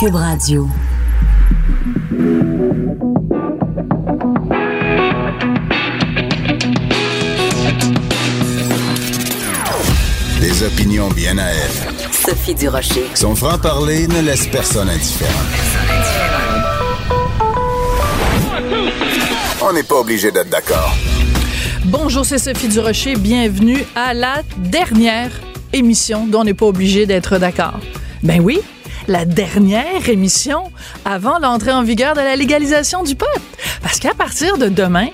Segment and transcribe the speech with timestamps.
[0.00, 0.68] Cube Radio.
[10.40, 11.70] Des opinions bien à elle.
[12.12, 13.06] Sophie Durocher.
[13.14, 15.30] Son franc-parler ne laisse personne indifférent.
[19.62, 20.94] On n'est pas obligé d'être d'accord.
[21.84, 23.16] Bonjour, c'est Sophie Durocher.
[23.16, 25.30] Bienvenue à la dernière
[25.74, 27.78] émission dont on n'est pas obligé d'être d'accord.
[28.22, 28.60] Ben oui,
[29.08, 30.70] la dernière émission
[31.04, 33.26] avant l'entrée en vigueur de la légalisation du pot.
[33.82, 35.08] Parce qu'à partir de demain,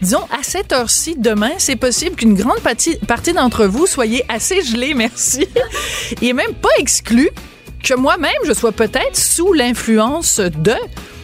[0.00, 2.98] disons à cette heure-ci, demain, c'est possible qu'une grande partie,
[3.34, 5.46] d'entre vous soyez assez gelés, merci.
[6.22, 7.30] Est même pas exclu
[7.84, 10.74] que moi-même, je sois peut-être sous l'influence de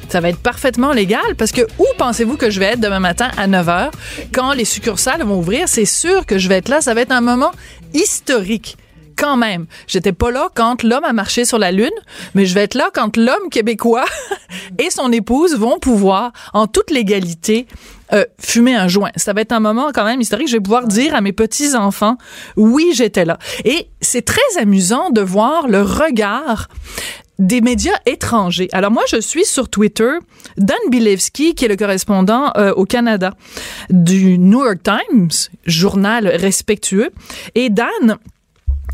[0.09, 3.31] ça va être parfaitement légal parce que où pensez-vous que je vais être demain matin
[3.39, 3.91] à 9 h
[4.35, 5.69] quand les succursales vont ouvrir?
[5.69, 6.83] C'est sûr que je vais être là.
[6.83, 7.51] Ça va être un moment
[7.95, 8.77] historique.
[9.17, 9.67] Quand même.
[9.87, 11.91] J'étais pas là quand l'homme a marché sur la Lune,
[12.35, 14.05] mais je vais être là quand l'homme québécois
[14.79, 17.67] et son épouse vont pouvoir, en toute légalité,
[18.13, 19.11] euh, fumer un joint.
[19.17, 20.49] Ça va être un moment quand même historique.
[20.49, 22.19] Je vais pouvoir dire à mes petits-enfants,
[22.57, 23.39] oui, j'étais là.
[23.65, 26.69] Et c'est très amusant de voir le regard
[27.39, 28.69] des médias étrangers.
[28.73, 30.11] Alors moi, je suis sur Twitter
[30.57, 33.35] Dan Bilevski, qui est le correspondant euh, au Canada
[33.91, 35.31] du New York Times,
[35.67, 37.11] journal respectueux.
[37.55, 38.17] Et Dan,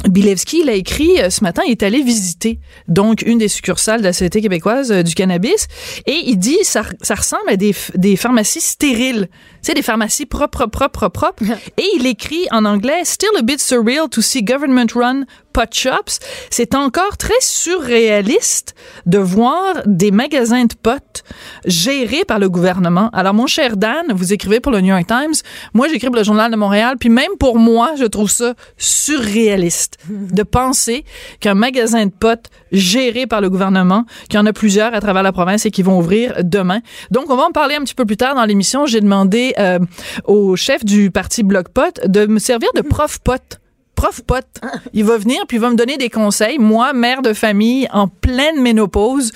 [0.07, 4.01] Bilevski, il a écrit euh, ce matin, il est allé visiter donc une des succursales
[4.01, 5.67] de la Société québécoise euh, du cannabis
[6.07, 9.29] et il dit ça, ça ressemble à des, des pharmacies stériles,
[9.61, 11.42] sais des pharmacies propres propres propres.
[11.79, 15.25] Et il écrit en anglais still a bit surreal to see government run
[15.58, 16.20] pot shops.
[16.51, 18.77] C'est encore très surréaliste
[19.07, 21.24] de voir des magasins de potes
[21.64, 23.11] gérés par le gouvernement.
[23.13, 25.35] Alors mon cher Dan, vous écrivez pour le New York Times,
[25.74, 29.98] moi j'écris pour le Journal de Montréal, puis même pour moi, je trouve ça surréaliste
[30.08, 31.05] de penser
[31.41, 35.25] qu'un magasin de potes géré par le gouvernement, qu'il y en a plusieurs à travers
[35.25, 36.80] la province et qui vont ouvrir demain.
[37.11, 38.86] Donc, on va en parler un petit peu plus tard dans l'émission.
[38.86, 39.79] J'ai demandé euh,
[40.25, 43.58] au chef du parti Bloc Pot de me servir de prof pot
[43.98, 44.47] prof pot.
[44.92, 46.59] Il va venir puis il va me donner des conseils.
[46.59, 49.33] Moi, mère de famille en pleine ménopause,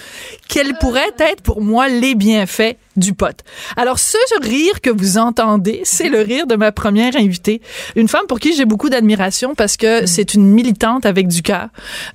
[0.49, 3.36] quels pourraient être pour moi les bienfaits du pot.
[3.76, 7.60] Alors, ce rire que vous entendez, c'est le rire de ma première invitée.
[7.97, 11.69] Une femme pour qui j'ai beaucoup d'admiration parce que c'est une militante avec du cœur.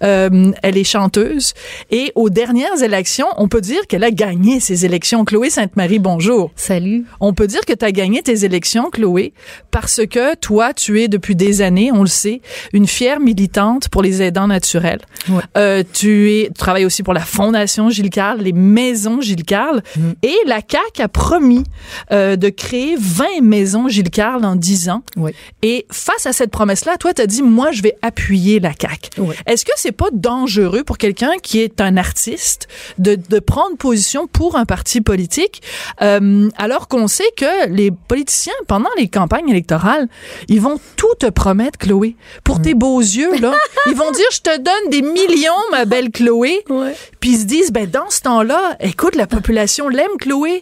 [0.03, 1.53] Euh, elle est chanteuse.
[1.91, 5.25] Et aux dernières élections, on peut dire qu'elle a gagné ses élections.
[5.25, 6.51] Chloé Sainte-Marie, bonjour.
[6.55, 7.05] Salut.
[7.19, 9.33] On peut dire que tu as gagné tes élections, Chloé,
[9.71, 12.41] parce que toi, tu es depuis des années, on le sait,
[12.73, 15.01] une fière militante pour les aidants naturels.
[15.29, 15.41] Ouais.
[15.57, 19.81] Euh, tu es, tu travailles aussi pour la Fondation Gilles Carle, les maisons Gilles Carle.
[20.23, 21.63] Et la CAQ a promis
[22.11, 25.03] euh, de créer 20 maisons Gilles Carle en 10 ans.
[25.15, 25.31] Oui.
[25.61, 29.09] Et face à cette promesse-là, toi, tu as dit, moi, je vais appuyer la CAQ.
[29.19, 29.35] Oui.
[29.45, 32.67] Est-ce que c'est pas dangereux pour quelqu'un qui est un artiste
[32.97, 35.61] de, de prendre position pour un parti politique,
[36.01, 40.07] euh, alors qu'on sait que les politiciens, pendant les campagnes électorales,
[40.47, 42.15] ils vont tout te promettre, Chloé.
[42.43, 43.53] Pour tes beaux yeux, là,
[43.87, 46.63] ils vont dire, je te donne des millions, ma belle Chloé.
[46.69, 46.95] Ouais.
[47.19, 50.56] Puis ils se disent, ben dans ce temps-là, écoute, la population l'aime, Chloé.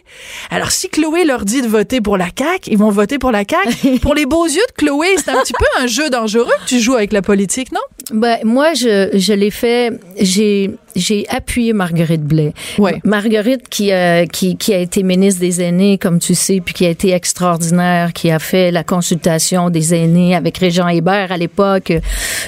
[0.50, 3.44] Alors si Chloé leur dit de voter pour la CAQ, ils vont voter pour la
[3.48, 3.98] CAQ.
[4.02, 6.80] pour les beaux yeux de Chloé, c'est un petit peu un jeu dangereux que tu
[6.80, 7.80] joues avec la politique, non?
[8.12, 9.90] Ben, moi, je, je l'ai fait,
[10.20, 12.52] j'ai, j'ai appuyé Marguerite Blais.
[12.78, 13.00] Ouais.
[13.04, 16.86] Marguerite qui, a qui, qui a été ministre des aînés, comme tu sais, puis qui
[16.86, 21.92] a été extraordinaire, qui a fait la consultation des aînés avec Régent Hébert à l'époque.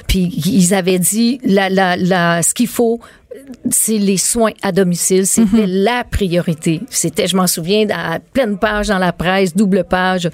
[0.06, 3.00] Puis ils avaient dit la, la, la, ce qu'il faut
[3.70, 6.80] c'est les soins à domicile, c'était la priorité.
[6.90, 10.30] C'était, je m'en souviens, à pleine page dans la presse, double page.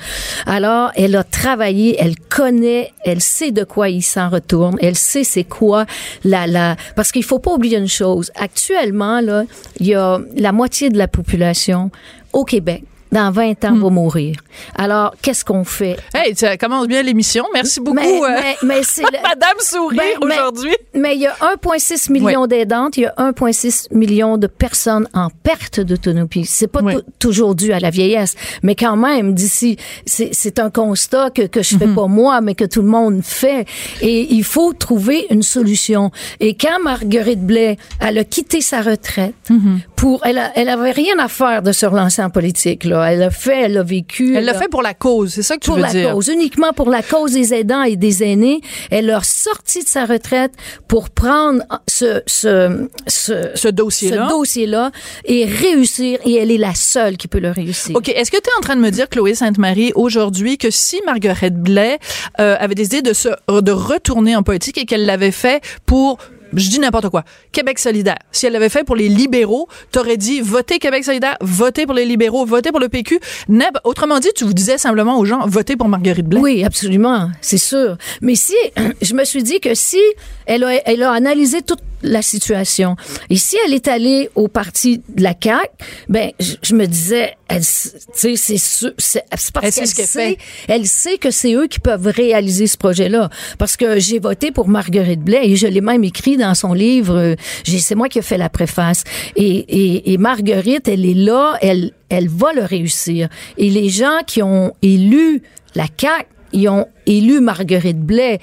[0.46, 5.24] Alors, elle a travaillé, elle connaît, elle sait de quoi il s'en retourne, elle sait
[5.24, 5.86] c'est quoi
[6.24, 8.30] la la parce qu'il faut pas oublier une chose.
[8.34, 9.44] Actuellement là,
[9.80, 11.90] il y a la moitié de la population
[12.32, 12.84] au Québec
[13.14, 14.36] dans 20 ans, va mourir.
[14.76, 15.96] Alors, qu'est-ce qu'on fait?
[16.12, 17.44] Hey, ça commence bien l'émission.
[17.54, 20.76] Merci beaucoup, Mais, euh, mais, mais c'est le- Madame Sourire Ben, mais- aujourd'hui.
[20.94, 25.28] Mais il y a 1,6 million d'aidantes, il y a 1,6 million de personnes en
[25.30, 26.44] perte d'autonomie.
[26.44, 26.94] C'est pas Oui.
[27.18, 29.76] toujours dû à la vieillesse, mais quand même, d'ici,
[30.06, 31.94] c'est c'est un constat que, que je fais Mhm.
[31.94, 33.66] pas moi, mais que tout le monde fait.
[34.02, 36.10] Et il faut trouver une solution.
[36.40, 39.80] Et quand Marguerite Blais, elle a quitté sa retraite Mhm.
[39.96, 43.03] pour, elle, a- elle avait rien à faire de se relancer en politique, là.
[43.12, 44.36] Elle a fait, elle a vécu.
[44.36, 46.12] Elle l'a fait pour la cause, c'est ça que tu pour veux la dire.
[46.12, 48.60] cause, uniquement pour la cause des aidants et des aînés.
[48.90, 50.52] Elle a sorti de sa retraite
[50.88, 54.26] pour prendre ce, ce, ce, Ce dossier-là.
[54.28, 54.90] ce dossier-là
[55.24, 56.18] et réussir.
[56.24, 57.96] Et elle est la seule qui peut le réussir.
[57.96, 58.08] OK.
[58.08, 61.54] Est-ce que tu es en train de me dire, Chloé Sainte-Marie, aujourd'hui, que si Marguerite
[61.56, 61.98] Blais
[62.40, 66.18] euh, avait décidé de se de retourner en politique et qu'elle l'avait fait pour
[66.56, 67.24] je dis n'importe quoi.
[67.52, 68.18] Québec solidaire.
[68.32, 72.04] Si elle l'avait fait pour les libéraux, t'aurais dit votez Québec solidaire, votez pour les
[72.04, 73.20] libéraux, votez pour le PQ.
[73.48, 76.40] Neb, autrement dit, tu vous disais simplement aux gens votez pour Marguerite Blais.
[76.40, 77.96] Oui, absolument, c'est sûr.
[78.20, 78.54] Mais si,
[79.02, 80.00] je me suis dit que si
[80.46, 82.94] elle a, elle a analysé toute la situation
[83.30, 85.68] et si elle est allée au parti de la CAQ,
[86.08, 87.66] ben, je, je me disais, elle, tu
[88.14, 91.66] sais, c'est sûr, c'est c'est parce Elle sait qu'elle sait, elle sait que c'est eux
[91.66, 93.30] qui peuvent réaliser ce projet-là.
[93.58, 97.16] Parce que j'ai voté pour Marguerite Blais et je l'ai même écrit dans son livre.
[97.16, 97.34] euh,
[97.64, 99.04] j'ai- C'est moi qui ai fait la préface.
[99.36, 103.28] Et, et, et Marguerite, elle est là, elle, elle va le réussir.
[103.58, 105.42] Et les gens qui ont élu
[105.74, 108.38] la CAQ, ils ont élu Marguerite Blais.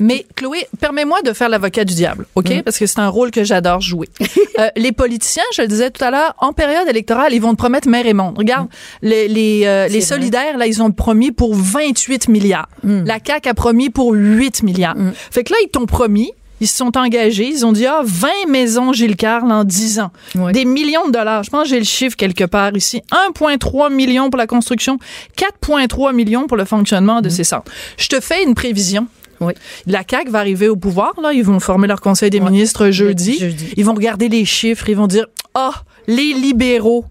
[0.00, 2.50] Mais Chloé, permets-moi de faire l'avocat du diable, OK?
[2.50, 2.62] Mm.
[2.62, 4.08] Parce que c'est un rôle que j'adore jouer.
[4.58, 7.58] Euh, les politiciens, je le disais tout à l'heure, en période électorale, ils vont te
[7.58, 8.38] promettre mer et monde.
[8.38, 8.68] Regarde,
[9.02, 10.00] les, les, euh, les Mm.
[10.00, 10.20] C'est vrai.
[10.22, 12.66] solidaires, là, ils ont promis pour 28 milliards.
[12.82, 13.04] Mm.
[13.04, 14.96] La CAQ a promis pour 8 milliards.
[15.30, 18.28] Fait que là, ils t'ont promis, ils se sont engagés, ils ont dit, ah, 20
[18.48, 20.10] maisons Gilles Carle en 10 ans.
[20.34, 20.52] Ouais.
[20.52, 21.42] Des millions de dollars.
[21.42, 23.02] Je pense que j'ai le chiffre quelque part ici.
[23.34, 24.98] 1,3 million pour la construction,
[25.36, 27.70] 4,3 millions pour le fonctionnement de ces centres.
[27.98, 29.06] Je te fais une prévision.
[29.40, 29.52] Oui.
[29.86, 31.32] La CAQ va arriver au pouvoir, là.
[31.32, 33.38] Ils vont former leur conseil des ministres jeudi.
[33.38, 33.74] jeudi.
[33.76, 34.88] Ils vont regarder les chiffres.
[34.88, 35.72] Ils vont dire, ah,
[36.06, 37.04] les libéraux.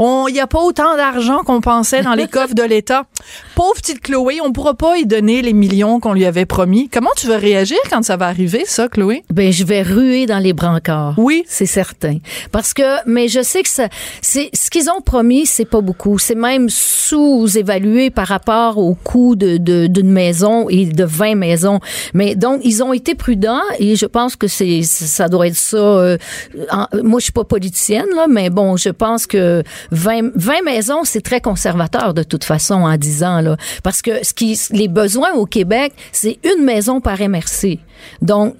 [0.00, 3.04] Il n'y a pas autant d'argent qu'on pensait dans les coffres de l'État.
[3.54, 6.88] Pauvre petite Chloé, on pourra pas y donner les millions qu'on lui avait promis.
[6.88, 9.22] Comment tu vas réagir quand ça va arriver, ça, Chloé?
[9.30, 11.14] Ben, je vais ruer dans les brancards.
[11.18, 11.44] Oui.
[11.46, 12.18] C'est certain.
[12.50, 13.88] Parce que, mais je sais que ça,
[14.20, 16.18] c'est, ce qu'ils ont promis, c'est pas beaucoup.
[16.18, 21.80] C'est même sous-évalué par rapport au coût de, de- d'une maison et de 20 maisons.
[22.14, 25.76] Mais donc, ils ont été prudents et je pense que c'est, ça doit être ça.
[25.76, 26.16] euh,
[26.70, 29.51] en- moi, je suis pas politicienne, là, mais bon, je pense que
[29.90, 33.56] 20, 20 maisons, c'est très conservateur de toute façon en 10 ans.
[33.82, 37.78] Parce que ce qui, les besoins au Québec, c'est une maison par MRC.
[38.20, 38.54] Donc,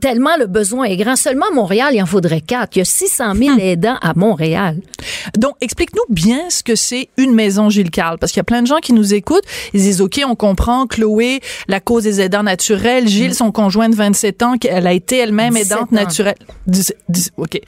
[0.00, 1.16] tellement le besoin est grand.
[1.16, 2.76] Seulement à Montréal, il en faudrait quatre.
[2.76, 4.80] Il y a 600 000 aidants à Montréal.
[5.36, 8.62] Donc, explique-nous bien ce que c'est une maison Gilles Carle, parce qu'il y a plein
[8.62, 9.44] de gens qui nous écoutent.
[9.72, 13.94] Ils disent, OK, on comprend, Chloé, la cause des aidants naturels, Gilles, son conjoint de
[13.94, 16.34] 27 ans, elle a été elle-même 17 aidante naturelle.
[17.36, 17.60] OK.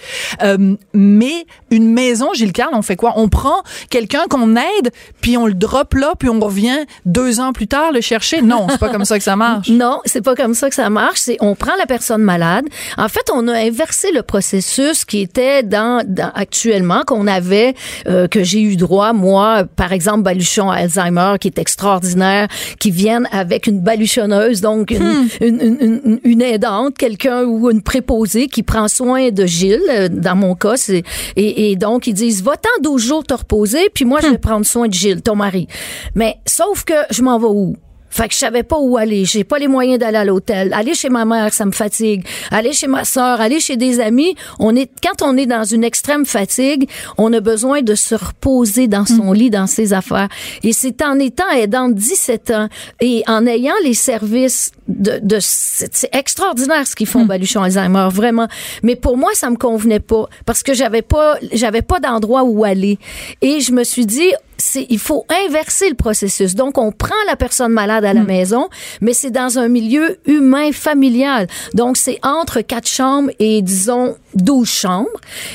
[0.42, 3.14] Euh, mais une maison Gilles Carle, on fait quoi?
[3.16, 7.52] On prend quelqu'un qu'on aide, puis on le drop là, puis on revient deux ans
[7.52, 8.42] plus tard le chercher?
[8.42, 9.68] Non, c'est pas comme ça que ça marche.
[9.78, 11.20] Non, c'est pas comme ça que ça marche.
[11.20, 12.64] C'est on prend la personne malade.
[12.96, 17.74] En fait, on a inversé le processus qui était dans, dans- actuellement qu'on avait
[18.06, 22.48] euh, que j'ai eu droit moi, par exemple Baluchon Alzheimer qui est extraordinaire,
[22.78, 27.82] qui viennent avec une baluchonneuse, donc une, une, une, une- une aidante, quelqu'un ou une
[27.82, 29.80] préposée qui prend soin de Gilles.
[29.90, 31.02] euh, Dans mon cas, c'est
[31.36, 34.64] et, et donc ils disent va-t'en 12 jours te reposer, puis moi je vais prendre
[34.66, 35.66] soin de Gilles, ton mari.
[36.14, 37.76] Mais sauf que je m'en vais où?
[38.10, 39.24] Fait que je savais pas où aller.
[39.24, 40.72] J'ai pas les moyens d'aller à l'hôtel.
[40.72, 42.24] Aller chez ma mère, ça me fatigue.
[42.50, 44.34] Aller chez ma sœur, aller chez des amis.
[44.58, 48.88] On est, quand on est dans une extrême fatigue, on a besoin de se reposer
[48.88, 50.28] dans son lit, dans ses affaires.
[50.62, 52.68] Et c'est en étant aidant 17 ans
[53.00, 58.48] et en ayant les services de, de c'est extraordinaire ce qu'ils font, Baluchon Alzheimer, vraiment.
[58.82, 62.64] Mais pour moi, ça me convenait pas parce que j'avais pas, j'avais pas d'endroit où
[62.64, 62.98] aller.
[63.42, 66.54] Et je me suis dit, c'est, il faut inverser le processus.
[66.54, 68.68] Donc, on prend la personne malade à la maison,
[69.00, 71.46] mais c'est dans un milieu humain, familial.
[71.74, 75.08] Donc, c'est entre quatre chambres et, disons, 12 chambres.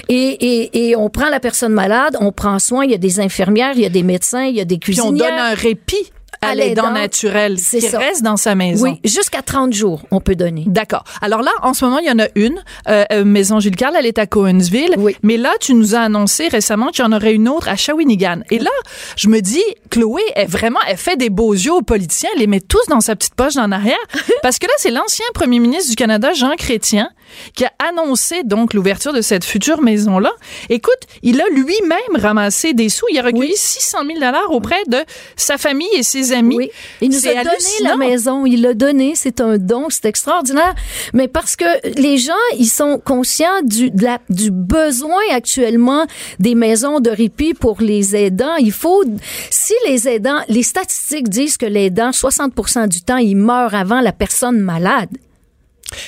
[0.09, 3.19] Et, et, et on prend la personne malade, on prend soin, il y a des
[3.19, 5.27] infirmières, il y a des médecins, il y a des Puis cuisinières.
[5.27, 6.11] on donne un répit
[6.43, 7.99] à l'aidant naturel qui ça.
[7.99, 8.83] reste dans sa maison.
[8.83, 10.63] Oui, jusqu'à 30 jours, on peut donner.
[10.67, 11.03] D'accord.
[11.21, 13.95] Alors là, en ce moment, il y en a une, euh, euh, Maison Gilles Carle,
[13.97, 14.93] elle est à Cohensville.
[14.97, 15.15] Oui.
[15.23, 18.41] Mais là, tu nous as annoncé récemment qu'il y en aurait une autre à Shawinigan.
[18.51, 18.71] Et là,
[19.15, 22.47] je me dis, Chloé, elle vraiment, elle fait des beaux yeux aux politiciens, elle les
[22.47, 23.97] met tous dans sa petite poche en arrière.
[24.43, 27.09] parce que là, c'est l'ancien premier ministre du Canada, Jean Chrétien,
[27.55, 30.31] qui a annoncé donc l'ouverture de cette future maison-là.
[30.69, 33.05] Écoute, il a lui-même ramassé des sous.
[33.11, 34.97] Il a recueilli 600 000 dollars auprès de
[35.35, 36.55] sa famille et ses amis.
[36.57, 36.69] Oui.
[37.01, 38.45] Il nous a donné la maison.
[38.45, 39.13] Il l'a donné.
[39.15, 39.87] C'est un don.
[39.89, 40.75] C'est extraordinaire.
[41.13, 41.65] Mais parce que
[41.99, 46.05] les gens, ils sont conscients du, de la- du besoin actuellement
[46.39, 48.55] des maisons de répit pour les aidants.
[48.57, 49.03] Il faut,
[49.49, 54.11] si les aidants, les statistiques disent que l'aidant, 60% du temps, il meurt avant la
[54.11, 55.09] personne malade.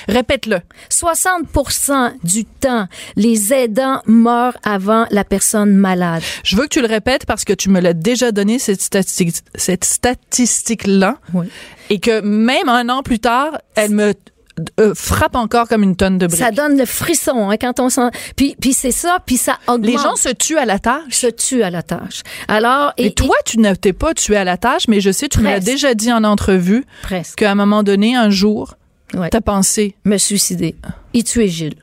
[0.08, 0.60] Répète-le.
[0.90, 6.22] 60% du temps, les aidants meurent avant la personne malade.
[6.44, 9.36] Je veux que tu le répètes parce que tu me l'as déjà donné, cette statistique,
[9.54, 11.18] cette statistique-là.
[11.34, 11.46] Oui.
[11.90, 14.14] Et que même un an plus tard, elle me
[14.80, 16.38] euh, frappe encore comme une tonne de briques.
[16.38, 18.08] Ça donne le frisson hein, quand on sent.
[18.36, 19.86] Puis, puis c'est ça, puis ça augmente.
[19.86, 21.12] Les gens se tuent à la tâche.
[21.12, 22.22] se tuent à la tâche.
[22.48, 25.40] Alors, Et, toi, tu ne t'es pas tué à la tâche, mais je sais, tu
[25.40, 28.76] me l'as déjà dit en entrevue, presque, qu'à un moment donné, un jour,
[29.14, 30.76] ouais, t'as pensé, me suicider.
[31.14, 31.76] Et tuer Gilles.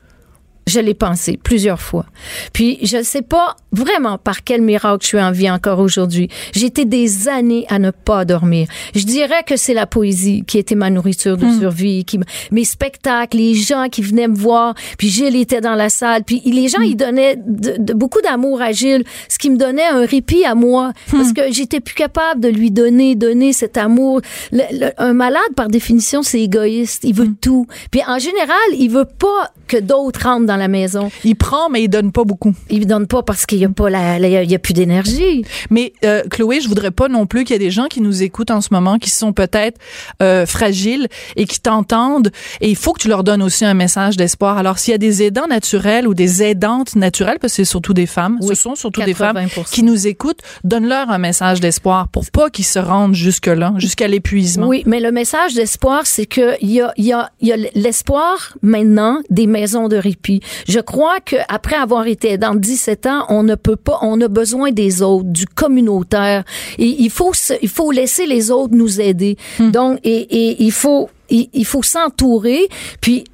[0.66, 2.06] Je l'ai pensé plusieurs fois.
[2.52, 6.28] Puis je ne sais pas vraiment par quel miracle je suis en vie encore aujourd'hui.
[6.52, 8.68] J'ai été des années à ne pas dormir.
[8.94, 12.18] Je dirais que c'est la poésie qui était ma nourriture de survie, qui
[12.50, 14.74] mes spectacles, les gens qui venaient me voir.
[14.96, 16.24] Puis Gilles était dans la salle.
[16.24, 19.86] Puis les gens ils donnaient de- de- beaucoup d'amour à Gilles, ce qui me donnait
[19.86, 24.20] un répit à moi parce que j'étais plus capable de lui donner donner cet amour.
[24.52, 27.02] Le- le- un malade par définition c'est égoïste.
[27.04, 27.66] Il veut tout.
[27.90, 31.10] Puis en général il veut pas que d'autres rentrent dans la maison.
[31.24, 32.54] il prend, mais il donne pas beaucoup.
[32.70, 34.74] Il ne donne pas parce qu'il n'y a pas la, la- il y a plus
[34.74, 35.44] d'énergie.
[35.70, 38.22] Mais euh, Chloé, je voudrais pas non plus qu'il y ait des gens qui nous
[38.22, 39.78] écoutent en ce moment qui sont peut-être
[40.22, 42.30] euh, fragiles et qui t'entendent.
[42.60, 44.58] Et il faut que tu leur donnes aussi un message d'espoir.
[44.58, 47.94] Alors s'il y a des aidants naturels ou des aidantes naturelles, parce que c'est surtout
[47.94, 49.70] des femmes, ce sont surtout des femmes 80%.
[49.70, 54.08] qui nous écoutent, donne-leur un message d'espoir pour pas qu'ils se rendent jusque là, jusqu'à
[54.08, 54.66] l'épuisement.
[54.68, 58.54] Oui, mais le message d'espoir, c'est que il y a, y a, y a l'espoir
[58.62, 60.40] maintenant des maisons de répit.
[60.68, 64.28] Je crois que après avoir été dans 17 ans, on ne peut pas, on a
[64.28, 66.44] besoin des autres, du communautaire.
[66.78, 69.36] Et il faut, il faut laisser les autres nous aider.
[69.58, 72.68] Donc, et, et il faut, il faut s'entourer.
[73.00, 73.24] Puis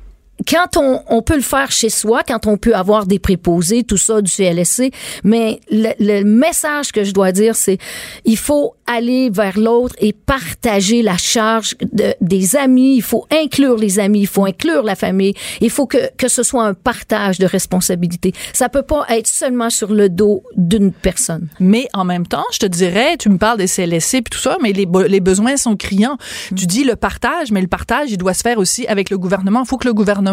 [0.48, 3.96] quand on, on peut le faire chez soi, quand on peut avoir des préposés, tout
[3.96, 4.92] ça du CLSC,
[5.24, 7.78] mais le, le message que je dois dire, c'est
[8.24, 12.96] il faut aller vers l'autre et partager la charge de, des amis.
[12.96, 15.34] Il faut inclure les amis, il faut inclure la famille.
[15.60, 18.32] Il faut que, que ce soit un partage de responsabilités.
[18.52, 21.48] Ça peut pas être seulement sur le dos d'une personne.
[21.60, 24.56] Mais en même temps, je te dirais, tu me parles des CLSC puis tout ça,
[24.60, 26.18] mais les, les besoins sont criants.
[26.56, 29.62] Tu dis le partage, mais le partage, il doit se faire aussi avec le gouvernement.
[29.64, 30.29] Il faut que le gouvernement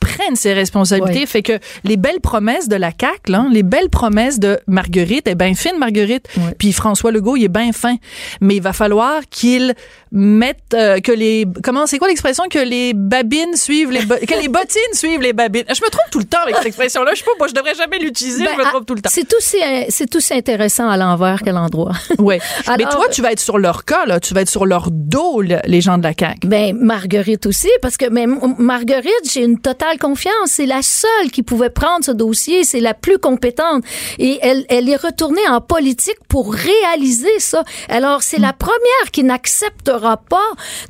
[0.00, 1.20] prenne ses responsabilités.
[1.20, 1.26] Oui.
[1.26, 5.34] Fait que les belles promesses de la CAQ, là, les belles promesses de Marguerite, est
[5.34, 6.28] bien fine, Marguerite.
[6.36, 6.44] Oui.
[6.58, 7.96] Puis François Legault, il est bien fin.
[8.40, 9.74] Mais il va falloir qu'il
[10.16, 12.44] mette, euh, que les, comment, c'est quoi l'expression?
[12.50, 15.64] Que les babines suivent les, bo- que les bottines suivent les babines?
[15.68, 17.12] Je me trompe tout le temps avec cette expression-là.
[17.14, 18.44] Je sais pas, moi, je devrais jamais l'utiliser.
[18.44, 19.10] Ben, je me ah, trompe tout le temps.
[19.12, 19.58] C'est aussi,
[19.90, 21.92] c'est aussi intéressant à l'envers qu'à l'endroit.
[22.18, 22.40] Ouais.
[22.78, 24.18] Mais toi, tu vas être sur leur cas, là.
[24.18, 26.46] Tu vas être sur leur dos, le- les gens de la CAQ.
[26.46, 30.32] Ben Marguerite aussi, parce que même Marguerite, j'ai une totale confiance.
[30.46, 32.64] C'est la seule qui pouvait prendre ce dossier.
[32.64, 33.84] C'est la plus compétente.
[34.18, 37.64] Et elle, elle est retournée en politique pour réaliser ça.
[37.88, 40.36] Alors, c'est la première qui n'acceptera pas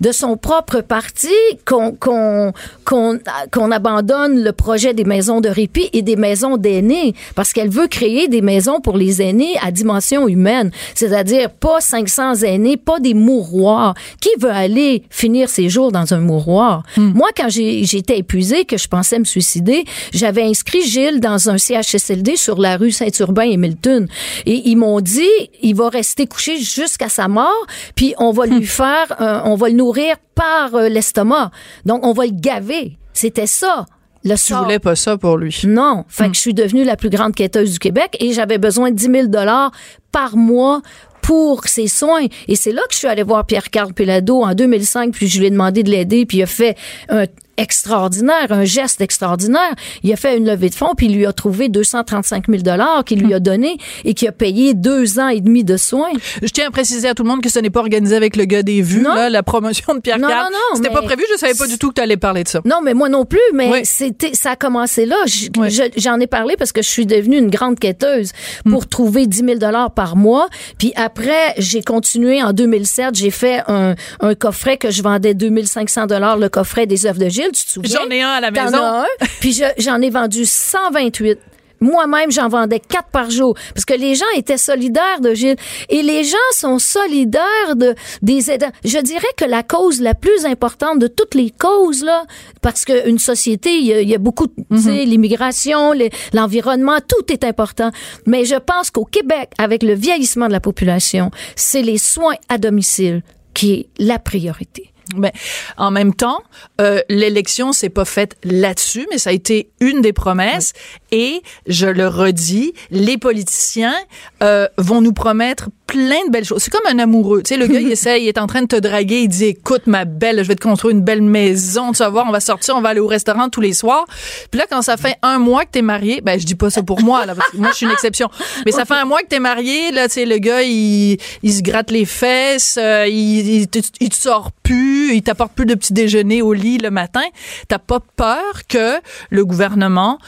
[0.01, 1.29] de son propre parti
[1.65, 2.53] qu'on qu'on
[2.85, 3.19] qu'on
[3.53, 7.89] qu'on abandonne le projet des maisons de répit et des maisons d'aînés parce qu'elle veut
[7.89, 13.15] créer des maisons pour les aînés à dimension humaine, c'est-à-dire pas 500 aînés, pas des
[13.15, 13.95] mouroirs.
[14.21, 16.83] Qui veut aller finir ses jours dans un mouroir?
[16.97, 22.37] Moi quand j'étais épuisée que je pensais me suicider, j'avais inscrit Gilles dans un CHSLD
[22.37, 24.09] sur la rue Saint-Urbain et Milton
[24.45, 25.25] et ils m'ont dit
[25.63, 29.69] il va rester couché jusqu'à sa mort puis on va lui faire un- on va
[29.69, 31.51] le nourrir par euh, l'estomac.
[31.85, 32.97] Donc on va le gaver.
[33.13, 33.87] C'était ça.
[34.25, 34.65] Le Tu sort.
[34.65, 35.57] voulais pas ça pour lui.
[35.67, 36.05] Non.
[36.09, 38.97] Fait que je suis devenue la plus grande quêteuse du Québec et j'avais besoin de
[38.97, 39.71] 10 000 dollars
[40.11, 40.83] par mois
[41.23, 42.27] pour ses soins.
[42.49, 45.47] Et c'est là que je suis allée voir Pierre-Carl Pelado en 2005, puis je lui
[45.47, 46.77] ai demandé de l'aider, puis il a fait
[47.09, 47.25] un
[47.57, 49.75] extraordinaire, un geste extraordinaire.
[50.03, 53.05] Il a fait une levée de fonds, puis il lui a trouvé 235 000 dollars
[53.05, 56.11] qu'il lui a donné et qui a payé deux ans et demi de soins.
[56.43, 58.45] Je tiens à préciser à tout le monde que ce n'est pas organisé avec le
[58.45, 61.39] gars des vues, là, la promotion de Pierre Non, non, non, C'était pas prévu, je
[61.39, 62.61] savais pas du tout que tu allais parler de ça.
[62.65, 63.81] Non, mais moi non plus, mais Oui.
[63.85, 65.17] c'était, ça a commencé là.
[65.27, 65.71] J- Oui.
[65.71, 68.33] je- J'en ai parlé parce que je suis devenue une grande quêteuse
[68.69, 68.87] pour Hmm.
[68.87, 70.49] trouver 10 000 dollars par mois.
[70.79, 73.15] Puis après, j'ai continué en 2007.
[73.15, 77.29] J'ai fait un, un coffret que je vendais 2500 dollars, le coffret des œuvres de
[77.29, 77.46] Gilles.
[77.53, 78.01] Tu te souviens?
[78.03, 78.79] J'en ai un à la T'en maison.
[78.83, 79.27] as un?
[79.41, 81.39] Puis je- j'en ai vendu 128.
[81.79, 85.57] Moi-même, j'en vendais quatre par jour parce que les gens étaient solidaires de Gilles
[85.91, 88.71] et les gens sont solidaires de des aidants.
[88.83, 92.25] Je dirais que la cause la plus importante de toutes les causes là,
[92.63, 95.93] parce qu'une société, il y, a, il y a beaucoup, tu sais, l'immigration,
[96.33, 97.91] l'environnement, tout est important.
[98.27, 102.57] Mais je pense qu'au Québec, avec le vieillissement de la population, c'est les soins à
[102.57, 103.23] domicile
[103.53, 104.93] qui est la priorité.
[105.15, 105.33] Mais
[105.77, 106.43] en même temps,
[106.81, 110.73] euh, l'élection s'est pas faite là-dessus, mais ça a été une des promesses.
[111.13, 113.95] Et je le redis, les politiciens
[114.43, 116.63] euh, vont nous promettre plein de belles choses.
[116.63, 117.43] C'est comme un amoureux.
[117.43, 119.45] Tu sais, le gars, il essaie, il est en train de te draguer, il dit,
[119.47, 122.41] écoute, ma belle, je vais te construire une belle maison, tu vas voir, on va
[122.41, 124.05] sortir, on va aller au restaurant tous les soirs.
[124.51, 126.83] Puis là, quand ça fait un mois que t'es marié, ben, je dis pas ça
[126.83, 128.29] pour moi, là, parce que moi, je suis une exception.
[128.65, 131.53] Mais ça fait un mois que t'es marié, là, tu sais, le gars, il, il
[131.53, 135.67] se gratte les fesses, euh, il, il, te, il te sort plus, il t'apporte plus
[135.67, 137.25] de petit déjeuner au lit le matin.
[137.69, 138.97] T'as pas peur que
[139.31, 140.19] le gouvernement,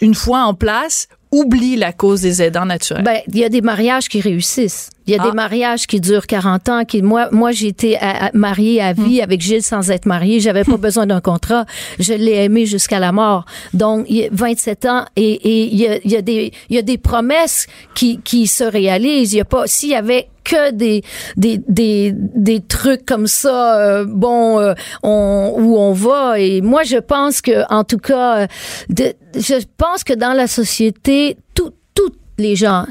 [0.00, 3.04] une fois en place, oublie la cause des aidants naturels?
[3.04, 4.90] Ben, il y a des mariages qui réussissent.
[5.06, 5.26] Il y a Ah.
[5.28, 6.84] des mariages qui durent 40 ans.
[6.84, 10.40] Qui, moi, moi, j'ai été à- à- mariée à vie avec Gilles sans être mariée.
[10.40, 11.66] J'avais pas besoin d'un contrat.
[11.98, 13.44] Je l'ai aimé jusqu'à la mort.
[13.74, 16.52] Donc, il y a 27 ans et, et il y a, il y a des,
[16.70, 19.32] il y a des promesses qui, qui se réalisent.
[19.34, 21.02] Il y a pas, s'il y avait que des
[21.38, 26.82] des des des trucs comme ça euh, bon euh, on où on va et moi
[26.82, 28.46] je pense que en tout cas euh,
[28.90, 32.84] de- je pense que dans la société tout tous les gens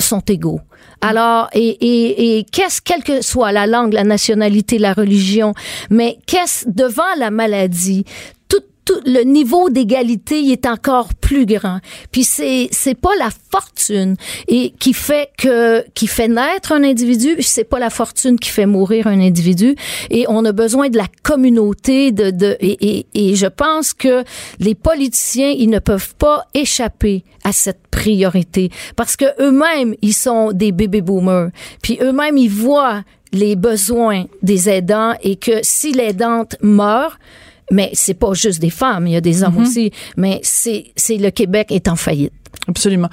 [0.00, 0.60] sont égaux.
[1.00, 5.54] Alors, et, et, et qu'est-ce, quelle que soit la langue, la nationalité, la religion,
[5.90, 8.04] mais qu'est-ce, devant la maladie,
[9.04, 11.80] le niveau d'égalité est encore plus grand.
[12.12, 14.16] Puis c'est c'est pas la fortune
[14.48, 19.06] qui fait que qui fait naître un individu, c'est pas la fortune qui fait mourir
[19.06, 19.74] un individu.
[20.10, 24.24] Et on a besoin de la communauté de de et, et, et je pense que
[24.60, 28.70] les politiciens ils ne peuvent pas échapper à cette priorité.
[28.96, 31.50] Parce que eux-mêmes ils sont des baby boomers.
[31.82, 33.02] Puis eux-mêmes ils voient
[33.32, 37.18] les besoins des aidants et que si l'aidante meurt
[37.70, 39.90] mais c'est pas juste des femmes, il y a des hommes aussi.
[40.16, 42.32] Mais c'est c'est le Québec est en faillite.
[42.68, 43.10] Absolument.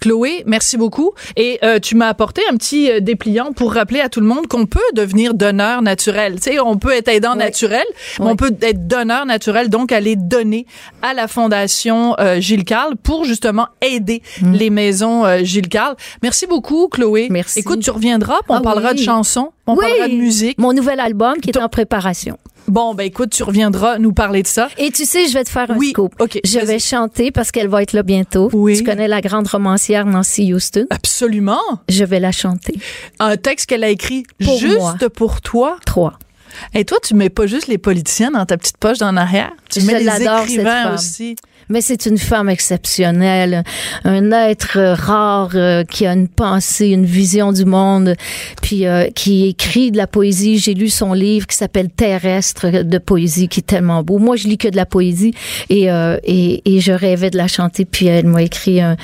[0.00, 1.12] Chloé, merci beaucoup.
[1.36, 4.46] Et euh, tu m'as apporté un petit euh, dépliant pour rappeler à tout le monde
[4.48, 6.36] qu'on peut devenir donneur naturel.
[6.36, 7.38] Tu sais, on peut être aidant Oui.
[7.38, 7.84] naturel,
[8.18, 8.30] mais Oui.
[8.32, 10.66] on peut être donneur naturel, donc aller donner
[11.02, 14.22] à la Fondation euh, Gilles Carle pour justement aider
[14.52, 15.94] les maisons euh, Gilles Carle.
[16.22, 17.28] Merci beaucoup, Chloé.
[17.28, 17.32] Mm.
[17.32, 17.58] Merci.
[17.60, 18.96] Écoute, tu reviendras, puis on Ah parlera oui.
[18.98, 20.58] de chansons, on parlera de musique.
[20.58, 22.38] Mon nouvel album qui est Ton- en préparation.
[22.68, 24.68] Bon, ben écoute, tu reviendras nous parler de ça.
[24.78, 26.14] Et tu sais, je vais te faire un Oui, scoop.
[26.20, 28.50] ok, Je vais chanter parce qu'elle va être là bientôt.
[28.52, 28.76] Oui.
[28.78, 30.86] Tu connais la grande romancière Nancy Houston?
[30.90, 31.60] Absolument.
[31.88, 32.74] Je vais la chanter.
[33.18, 34.96] Un texte qu'elle a écrit Pour juste moi.
[35.14, 35.76] pour toi.
[35.86, 36.18] Trois.
[36.74, 39.52] Et toi, tu mets pas juste les politiciens dans ta petite poche d'en arrière.
[39.70, 41.36] Tu Je mets les cette écrivains aussi.
[41.68, 43.64] Mais c'est une femme exceptionnelle,
[44.04, 48.14] un être euh, rare euh, qui a une pensée, une vision du monde,
[48.62, 50.58] puis euh, qui écrit de la poésie.
[50.58, 54.18] J'ai lu son livre qui s'appelle Terrestre de poésie, qui est tellement beau.
[54.18, 55.34] Moi, je lis que de la poésie
[55.68, 57.84] et euh, et, et je rêvais de la chanter.
[57.84, 58.96] Puis elle m'a écrit un,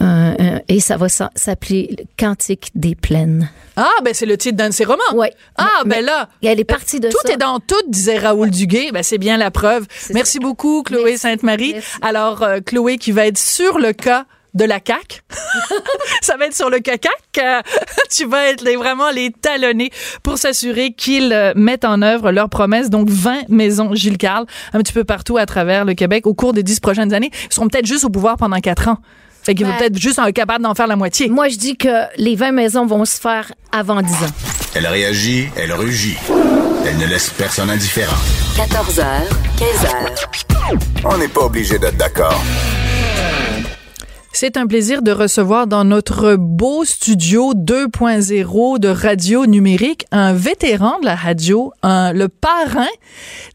[0.00, 3.48] un- un- et ça va sa- s'appeler le Cantique des plaines.
[3.76, 4.98] Ah, ben c'est le titre d'un de ses romans.
[5.14, 5.32] Ouais.
[5.56, 6.28] Ah, Mais- ben là.
[6.42, 7.32] Elle est partie de tout ça.
[7.32, 8.90] est dans tout, disait Raoul Duguay.
[8.92, 9.86] Ben, c'est bien la preuve.
[10.12, 11.16] Merci beaucoup, Chloé.
[11.16, 11.74] Sainte-Marie.
[12.10, 15.20] Alors, euh, Chloé qui va être sur le cas de la CAQ.
[16.22, 17.12] Ça va être sur le cacac.
[17.38, 17.60] Euh,
[18.10, 19.92] tu vas être les- vraiment les talonner
[20.24, 22.90] pour s'assurer qu'ils euh, mettent en œuvre leurs promesses.
[22.90, 26.52] Donc, 20 maisons Gilles Carle, un petit peu partout à travers le Québec au cours
[26.52, 27.30] des 10 prochaines années.
[27.48, 28.98] Ils seront peut-être juste au pouvoir pendant 4 ans.
[29.42, 31.28] Fait qu'ils vont Ben- peut-être juste être capables d'en faire la moitié.
[31.28, 34.30] Moi, je dis que les 20 maisons vont se faire avant 10 ans.
[34.74, 36.16] Elle réagit, elle rugit.
[36.86, 38.16] Elle ne laisse personne indifférent.
[38.56, 39.04] 14h,
[39.58, 40.76] 15h.
[41.04, 42.40] On n'est pas obligé d'être d'accord.
[44.32, 51.00] C'est un plaisir de recevoir dans notre beau studio 2.0 de radio numérique un vétéran
[51.00, 52.86] de la radio, un, le parrain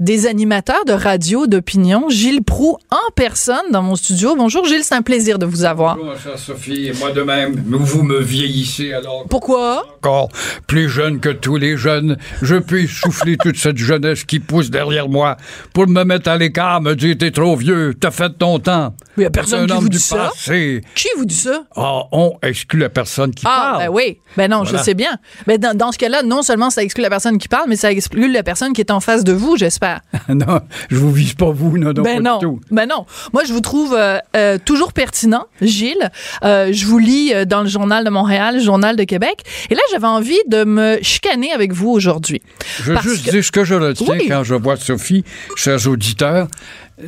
[0.01, 4.35] des animateurs de radio d'opinion, Gilles Proux, en personne dans mon studio.
[4.35, 5.95] Bonjour Gilles, c'est un plaisir de vous avoir.
[5.95, 7.63] Bonjour, ma chère Sophie, et moi de même.
[7.65, 9.25] Vous me vieillissez alors.
[9.29, 9.85] Pourquoi?
[9.97, 10.27] Encore
[10.67, 15.07] plus jeune que tous les jeunes, je puis souffler toute cette jeunesse qui pousse derrière
[15.07, 15.37] moi
[15.73, 18.93] pour me mettre à l'écart, me dire t'es trop vieux, t'as fait ton temps.
[19.15, 20.17] Mais y a personne un qui homme vous du dit ça.
[20.17, 20.64] passé.
[20.95, 21.63] Qui vous dit ça?
[21.75, 23.83] Ah, on exclut la personne qui Ah, parle.
[23.85, 24.17] ben oui.
[24.37, 25.17] Ben non, je sais bien.
[25.47, 27.91] Mais dans, dans ce cas-là, non seulement ça exclut la personne qui parle, mais ça
[27.91, 30.01] exclut la personne qui est en face de vous, j'espère.
[30.29, 32.59] non, je vous vise pas vous, non, non, ben pas non, du tout.
[32.71, 33.05] ben non.
[33.33, 36.09] Moi, je vous trouve euh, euh, toujours pertinent, Gilles.
[36.43, 39.43] Euh, je vous lis dans le journal de Montréal, le journal de Québec.
[39.69, 42.41] Et là, j'avais envie de me chicaner avec vous aujourd'hui.
[42.83, 44.27] Je veux juste que- dire ce que je retiens Oui.
[44.27, 45.23] quand je vois Sophie,
[45.55, 46.47] chers auditeurs.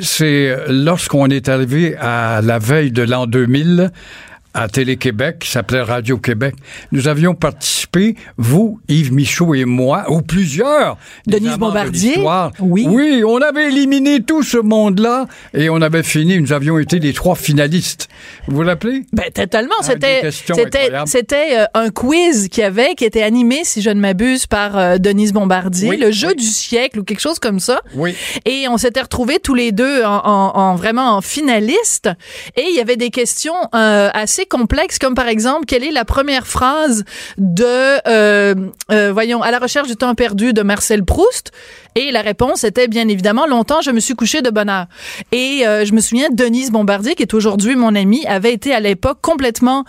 [0.02, 3.92] C'est lorsqu'on est arrivé à la veille de l'an 2000
[4.54, 6.56] à Télé-Québec, qui s'appelait Radio-Québec.
[6.92, 10.98] Nous avions participé, vous, Yves Michaud et moi, ou plusieurs.
[11.28, 12.16] Denise de Bombardier,
[12.60, 12.86] oui.
[12.90, 17.14] Oui, on avait éliminé tout ce monde-là et on avait fini, nous avions été les
[17.14, 18.08] trois finalistes.
[18.48, 19.04] Vous vous rappelez?
[19.14, 19.76] Ben, totalement.
[19.80, 23.90] Ah, C'était, c'était, c'était euh, un quiz qu'il y avait, qui était animé, si je
[23.90, 26.36] ne m'abuse, par euh, Denise Bombardier, Oui, le jeu oui.
[26.36, 27.82] du siècle ou quelque chose comme ça.
[27.96, 28.16] Oui.
[28.46, 32.10] Et on s'était retrouvés tous les deux en, en- en vraiment en finaliste.
[32.56, 36.06] Et il y avait des questions euh, assez complexes, comme par exemple, quelle est la
[36.06, 37.04] première phrase
[37.38, 37.66] de,
[38.08, 38.56] euh,
[38.92, 41.52] euh, voyons, à la recherche du temps perdu de Marcel Proust?
[41.96, 44.86] Et la réponse était bien évidemment longtemps je me suis couché de bonne heure.
[45.32, 48.80] Et euh, je me souviens Denise Bombardier qui est aujourd'hui mon amie avait été à
[48.80, 49.84] l'époque complètement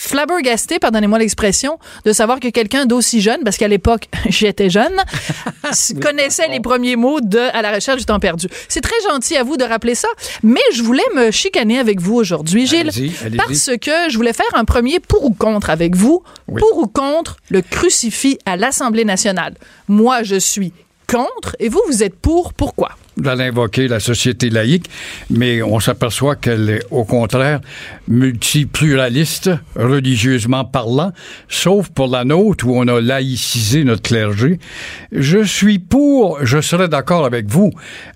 [0.00, 4.96] flabbergastée, pardonnez-moi l'expression, de savoir que quelqu'un d'aussi jeune, parce qu'à l'époque, j'étais jeune,
[6.02, 8.48] connaissait les premiers mots de À la recherche du temps perdu.
[8.68, 10.08] C'est très gentil à vous de rappeler ça,
[10.42, 12.90] mais je voulais me chicaner avec vous aujourd'hui, Gilles,
[13.36, 16.22] parce que je voulais faire un premier pour ou contre avec vous.
[16.48, 16.60] Oui.
[16.60, 19.54] Pour ou contre le crucifix à l'Assemblée nationale.
[19.88, 20.72] Moi, je suis
[21.10, 22.54] contre, et vous, vous êtes pour.
[22.54, 22.90] Pourquoi?
[23.16, 24.88] Vous allez invoquer la société laïque,
[25.28, 27.60] mais on s'aperçoit qu'elle est au contraire
[28.10, 31.12] multipluraliste, religieusement parlant,
[31.48, 34.58] sauf pour la nôtre où on a laïcisé notre clergé.
[35.12, 37.70] Je suis pour, je serais d'accord avec vous,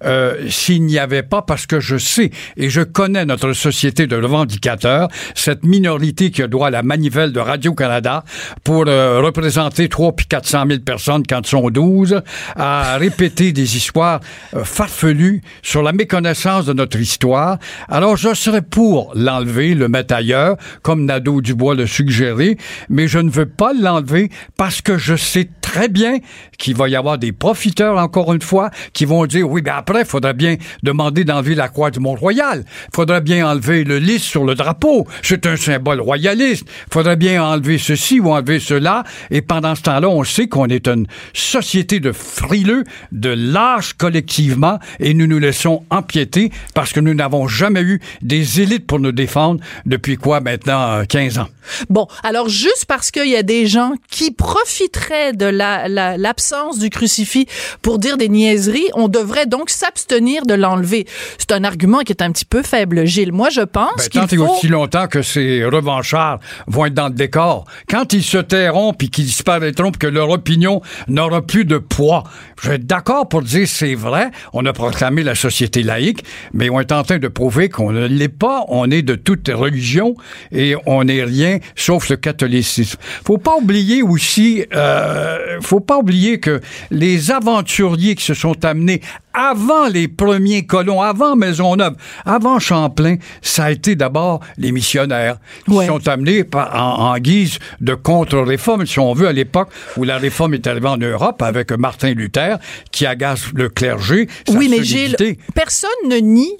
[0.04, 4.16] euh, s'il n'y avait pas, parce que je sais et je connais notre société de
[4.16, 8.24] revendicateurs, cette minorité qui a droit à la manivelle de Radio-Canada
[8.64, 12.20] pour euh, représenter 3 puis 400 000 personnes quand ils sont 12,
[12.56, 14.20] à répéter des histoires
[14.54, 17.58] euh, farfelues sur la méconnaissance de notre histoire.
[17.88, 22.56] Alors, je serais pour l'enlever, le mettre ailleurs, comme Nadeau-Dubois le suggérait,
[22.88, 26.18] mais je ne veux pas l'enlever parce que je sais très bien
[26.58, 30.00] qu'il va y avoir des profiteurs, encore une fois, qui vont dire, oui, ben après,
[30.00, 32.64] il faudrait bien demander d'enlever la croix du Mont-Royal.
[32.64, 35.06] Il faudrait bien enlever le lys sur le drapeau.
[35.22, 36.64] C'est un symbole royaliste.
[36.86, 39.04] Il faudrait bien enlever ceci ou enlever cela.
[39.30, 44.78] Et pendant ce temps-là, on sait qu'on est une société de frileux, de lâches collectivement,
[45.00, 49.12] et nous nous laissons empiéter parce que nous n'avons jamais eu des élites pour nous
[49.12, 51.48] défendre depuis quoi maintenant euh, 15 ans?
[51.88, 56.78] Bon, alors juste parce qu'il y a des gens qui profiteraient de la- la- l'absence
[56.78, 57.46] du crucifix
[57.82, 61.06] pour dire des niaiseries, on devrait donc s'abstenir de l'enlever.
[61.38, 63.32] C'est un argument qui est un petit peu faible, Gilles.
[63.32, 64.46] Moi, je pense Ben, qu'il faut...
[64.46, 67.64] aussi longtemps que ces revanchards vont être dans le décor.
[67.88, 72.24] Quand ils se tairont puis qu'ils disparaîtront puis que leur opinion n'aura plus de poids,
[72.62, 76.70] je vais être d'accord pour dire c'est vrai, on a proclamé la société laïque, mais
[76.70, 78.64] on est en train de prouver qu'on ne l'est pas.
[78.68, 80.14] On est de toute religion
[80.52, 82.98] et on n'est rien sauf le catholicisme.
[83.24, 89.00] Faut pas oublier aussi, euh, faut pas oublier que les aventuriers qui se sont amenés
[89.32, 95.72] avant les premiers colons, avant Maisonneuve, avant Champlain, ça a été d'abord les missionnaires qui
[95.72, 95.86] Ouais.
[95.86, 100.18] sont amenés par- en, en guise de contre-réforme, si on veut, à l'époque où la
[100.18, 102.58] réforme est arrivée en Europe avec Martin Luther,
[102.92, 104.28] qui agace le clergé.
[104.50, 105.16] Oui, mais Gilles,
[105.54, 106.56] personne ne nie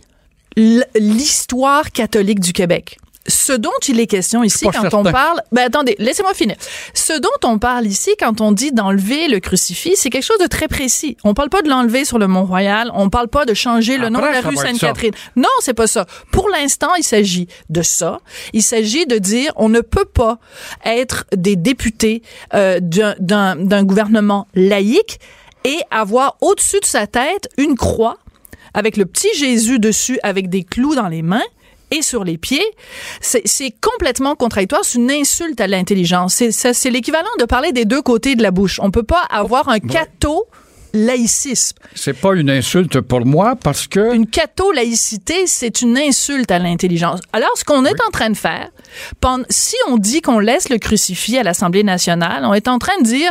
[0.56, 2.98] l'histoire catholique du Québec.
[3.26, 6.56] Ce dont il est question ici quand on parle, ben attendez, laissez-moi finir.
[6.92, 10.46] Ce dont on parle ici quand on dit d'enlever le crucifix, c'est quelque chose de
[10.46, 11.16] très précis.
[11.24, 14.20] On parle pas de l'enlever sur le Mont-Royal, on parle pas de changer le nom
[14.20, 15.14] de la rue Sainte-Catherine.
[15.36, 16.04] Non, c'est pas ça.
[16.32, 18.20] Pour l'instant, il s'agit de ça.
[18.52, 20.38] Il s'agit de dire on ne peut pas
[20.84, 25.18] être des députés euh, d'un gouvernement laïque
[25.64, 28.18] et avoir au-dessus de sa tête une croix
[28.74, 31.42] avec le petit Jésus dessus avec des clous dans les mains
[31.90, 32.64] et sur les pieds,
[33.20, 34.84] c'est complètement contradictoire.
[34.84, 36.34] C'est une insulte à l'intelligence.
[36.34, 38.80] C'est ça- c'est l'équivalent de parler des deux côtés de la bouche.
[38.82, 40.44] On peut pas avoir un catho
[40.94, 41.76] laïcisme.
[41.94, 47.20] C'est pas une insulte pour moi parce que Une catho-laïcité, c'est une insulte à l'intelligence.
[47.33, 48.70] Alors, ce qu'on est en train de faire,
[49.50, 53.04] si on dit qu'on laisse le crucifix à l'Assemblée nationale, on est en train de
[53.04, 53.30] dire,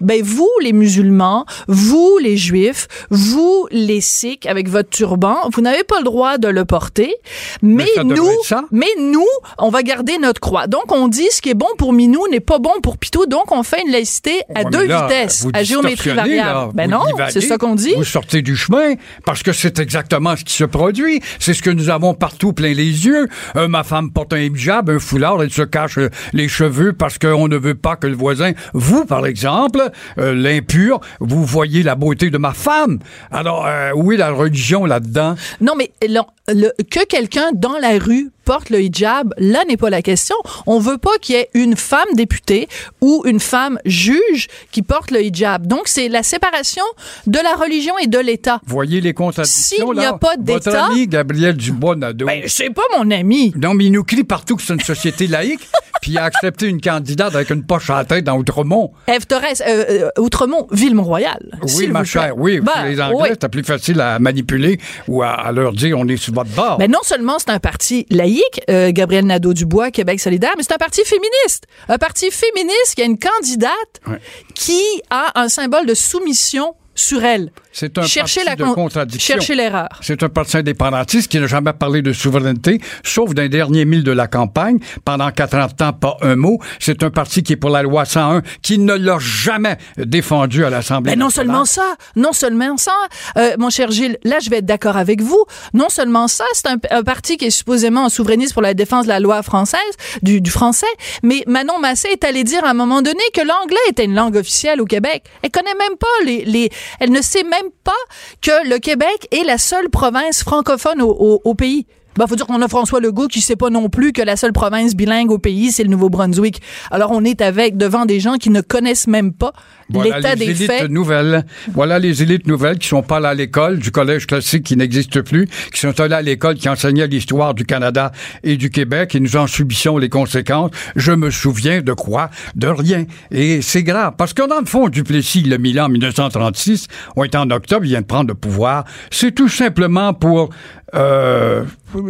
[0.00, 5.84] ben vous, les musulmans, vous, les juifs, vous, les sikhs, avec votre turban, vous n'avez
[5.84, 7.14] pas le droit de le porter,
[7.60, 8.28] mais, nous,
[8.70, 9.26] mais nous,
[9.58, 10.66] on va garder notre croix.
[10.66, 13.52] Donc, on dit ce qui est bon pour Minou n'est pas bon pour Pitou, donc
[13.52, 16.48] on fait une laïcité à Ouais, deux là, vitesses, à géométrie variable.
[16.48, 16.68] là.
[16.72, 17.94] Ben non, c'est ça qu'on dit.
[17.96, 21.20] Vous sortez du chemin parce que c'est exactement ce qui se produit.
[21.38, 23.28] C'est ce que nous avons partout plein les yeux.
[23.56, 27.18] Euh, ma femme porte un hijab, un foulard, elle se cache euh, les cheveux parce
[27.18, 31.94] qu'on ne veut pas que le voisin, vous par exemple, euh, l'impur, vous voyez la
[31.94, 32.98] beauté de ma femme.
[33.30, 35.34] Alors, où est la religion là-dedans?
[35.60, 36.20] Non, mais le-
[36.52, 39.34] le- que quelqu'un dans la rue porte le hijab.
[39.38, 40.36] Là n'est pas la question.
[40.66, 42.68] On veut pas qu'il y ait une femme députée
[43.00, 45.66] ou une femme juge qui porte le hijab.
[45.66, 46.82] Donc, c'est la séparation
[47.26, 48.60] de la religion et de l'État.
[48.66, 50.18] Voyez les contradictions, S'il n'y a là.
[50.18, 52.26] pas d'État- Votre ami Gabriel Dubois-Nadeau.
[52.26, 53.52] Ben, c'est pas mon ami.
[53.56, 55.60] Non, mais il nous crie partout que c'est une société laïque,
[56.02, 58.92] puis il a accepté une candidate avec une poche à la tête dans Outremont.
[59.06, 59.84] Ève Torres, euh,
[60.16, 61.58] euh, Outremont, Ville-Mont-Royal.
[61.76, 62.60] Oui, ma chère, oui.
[62.60, 63.28] Ben, pour les Anglais, oui.
[63.30, 64.78] c'était plus facile à manipuler
[65.08, 66.78] ou à, à leur dire on est sur votre bord.
[66.78, 68.31] Ben non seulement c'est un parti laïque,
[68.70, 71.64] euh, Gabriel Nadeau-Dubois, Québec solidaire, mais c'est un parti féministe.
[71.88, 73.72] Un parti féministe qui a une candidate
[74.06, 74.18] Ouais.
[74.54, 77.52] qui a un symbole de soumission sur elle.
[77.72, 79.34] C'est un Cherchez parti la de contradiction.
[79.34, 79.88] Cherchez l'erreur.
[80.02, 84.12] C'est un parti indépendantiste qui n'a jamais parlé de souveraineté, sauf d'un dernier mille de
[84.12, 84.78] la campagne.
[85.04, 86.58] Pendant 40 ans, pas un mot.
[86.78, 90.70] C'est un parti qui est pour la loi 101, qui ne l'a jamais défendu à
[90.70, 92.92] l'Assemblée Ben non seulement ça, non seulement ça,
[93.36, 95.44] euh, mon cher Gilles, là je vais être d'accord avec vous.
[95.72, 99.08] Non seulement ça, c'est un, un parti qui est supposément souverainiste pour la défense de
[99.08, 99.80] la loi française,
[100.22, 100.86] du, du français,
[101.22, 104.36] mais Manon Massé est allée dire à un moment donné que l'anglais était une langue
[104.36, 105.24] officielle au Québec.
[105.42, 107.92] Elle connaît même pas les, les elle ne sait même pas
[108.40, 111.86] que le Québec est la seule province francophone au, pays.
[112.16, 114.52] Ben, faut dire qu'on a François Legault qui sait pas non plus que la seule
[114.52, 116.60] province bilingue au pays, c'est le Nouveau-Brunswick.
[116.90, 119.52] Alors, on est avec, devant des gens qui ne connaissent même pas
[119.92, 120.90] Voilà l'état les des élites faits.
[120.90, 121.44] nouvelles.
[121.72, 125.22] Voilà les élites nouvelles qui sont pas allées à l'école du collège classique qui n'existe
[125.22, 129.20] plus, qui sont allées à l'école qui enseignait l'histoire du Canada et du Québec et
[129.20, 130.70] nous en subissons les conséquences.
[130.96, 132.30] Je me souviens de quoi?
[132.54, 133.04] De rien.
[133.30, 134.14] Et c'est grave.
[134.16, 137.90] Parce que dans le fond, Duplessis, le Milan en 1936, on est en octobre, il
[137.90, 138.84] vient de prendre le pouvoir.
[139.10, 140.50] C'est tout simplement pour
[140.94, 141.64] euh,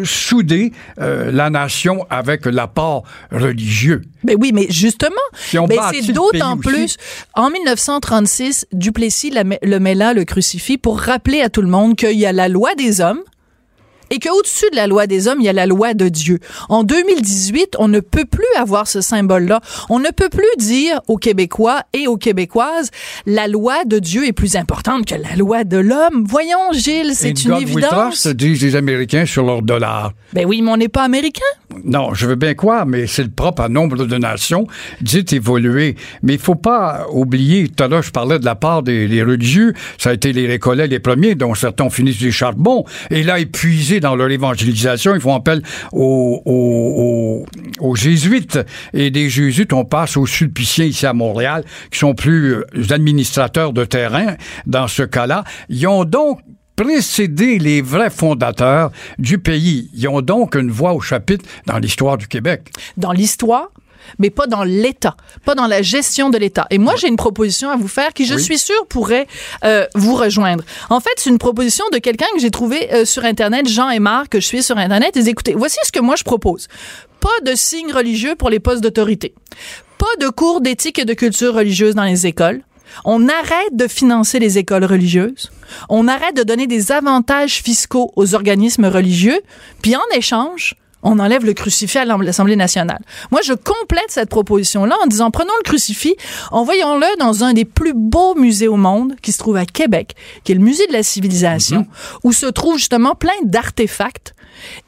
[0.05, 4.03] souder euh, la nation avec l'apport religieux.
[4.25, 5.14] Ben oui, mais justement,
[5.57, 6.97] ont ben c'est d'autant plus.
[7.35, 12.27] En 1936, Duplessis le là, le crucifix, pour rappeler à tout le monde qu'il y
[12.27, 13.23] a la loi des hommes
[14.12, 16.38] et qu'au-dessus de la loi des hommes, il y a la loi de Dieu.
[16.68, 19.61] En 2018, on ne peut plus avoir ce symbole-là.
[19.88, 22.90] On ne peut plus dire aux Québécois et aux Québécoises,
[23.25, 26.25] la loi de Dieu est plus importante que la loi de l'homme.
[26.27, 27.90] Voyons, Gilles, c'est une God we évidence.
[27.90, 30.12] trust, disent les Américains sur leur dollar.
[30.35, 31.40] Ben oui, mais on n'est pas américain.
[31.83, 34.66] Non, je veux bien croire, mais c'est le propre à nombre de nations,
[35.01, 35.96] dites évoluer.
[36.22, 39.22] Mais il faut pas oublier, tout à l'heure, je parlais de la part des, des
[39.22, 42.85] religieux, ça a été les récollets les premiers, dont certains ont fini sur les charbons,
[43.11, 45.62] et là, épuisés dans leur évangélisation, ils font appel
[45.93, 46.43] aux,
[47.81, 48.59] aux, jésuites.
[48.93, 53.73] Et des jésuites, on passe aux sulpiciens ici à Montréal, qui sont plus euh, administrateurs
[53.73, 54.35] de terrain
[54.67, 55.45] dans ce cas-là.
[55.69, 56.41] Ils ont donc
[56.77, 59.91] précédé les vrais fondateurs du pays.
[59.95, 62.71] Ils ont donc une voix au chapitre dans l'histoire du Québec.
[62.97, 63.71] dans l'histoire,
[64.19, 66.67] mais pas dans l'État, pas dans la gestion de l'État.
[66.71, 68.43] Et moi, j'ai une proposition à vous faire qui, je Oui.
[68.43, 69.27] suis sûre, pourrait
[69.65, 70.65] euh, vous rejoindre.
[70.91, 74.29] En fait, c'est une proposition de quelqu'un que j'ai trouvé euh, sur Internet, Jean Aymar,
[74.29, 75.17] que je suis sur Internet.
[75.17, 76.69] Et écoutez, voici ce que moi je propose.
[77.21, 79.35] Pas de signes religieux pour les postes d'autorité.
[79.99, 82.62] Pas de cours d'éthique et de culture religieuse dans les écoles.
[83.05, 85.51] On arrête de financer les écoles religieuses.
[85.88, 89.41] On arrête de donner des avantages fiscaux aux organismes religieux.
[89.81, 93.01] Puis en échange, on enlève le crucifix à l'Assemblée nationale.
[93.31, 96.15] Moi, je complète cette proposition-là en disant, prenons le crucifix,
[96.51, 100.53] envoyons-le dans un des plus beaux musées au monde qui se trouve à Québec, qui
[100.53, 101.87] est le musée de la civilisation,
[102.25, 104.35] où se trouvent justement plein d'artefacts.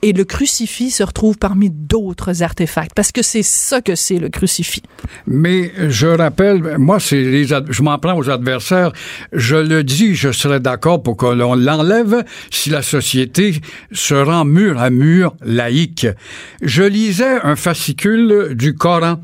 [0.02, 4.28] Et le crucifix se retrouve parmi d'autres artefacts, parce que c'est ça que c'est le
[4.28, 4.82] crucifix.
[5.26, 8.92] Mais je rappelle, moi, je m'en prends aux adversaires.
[9.32, 13.60] Je le dis, je serais d'accord pour que l'on l'enlève si la société
[13.92, 16.06] se rend mur à mur laïque.
[16.62, 19.20] Je lisais un fascicule du Coran,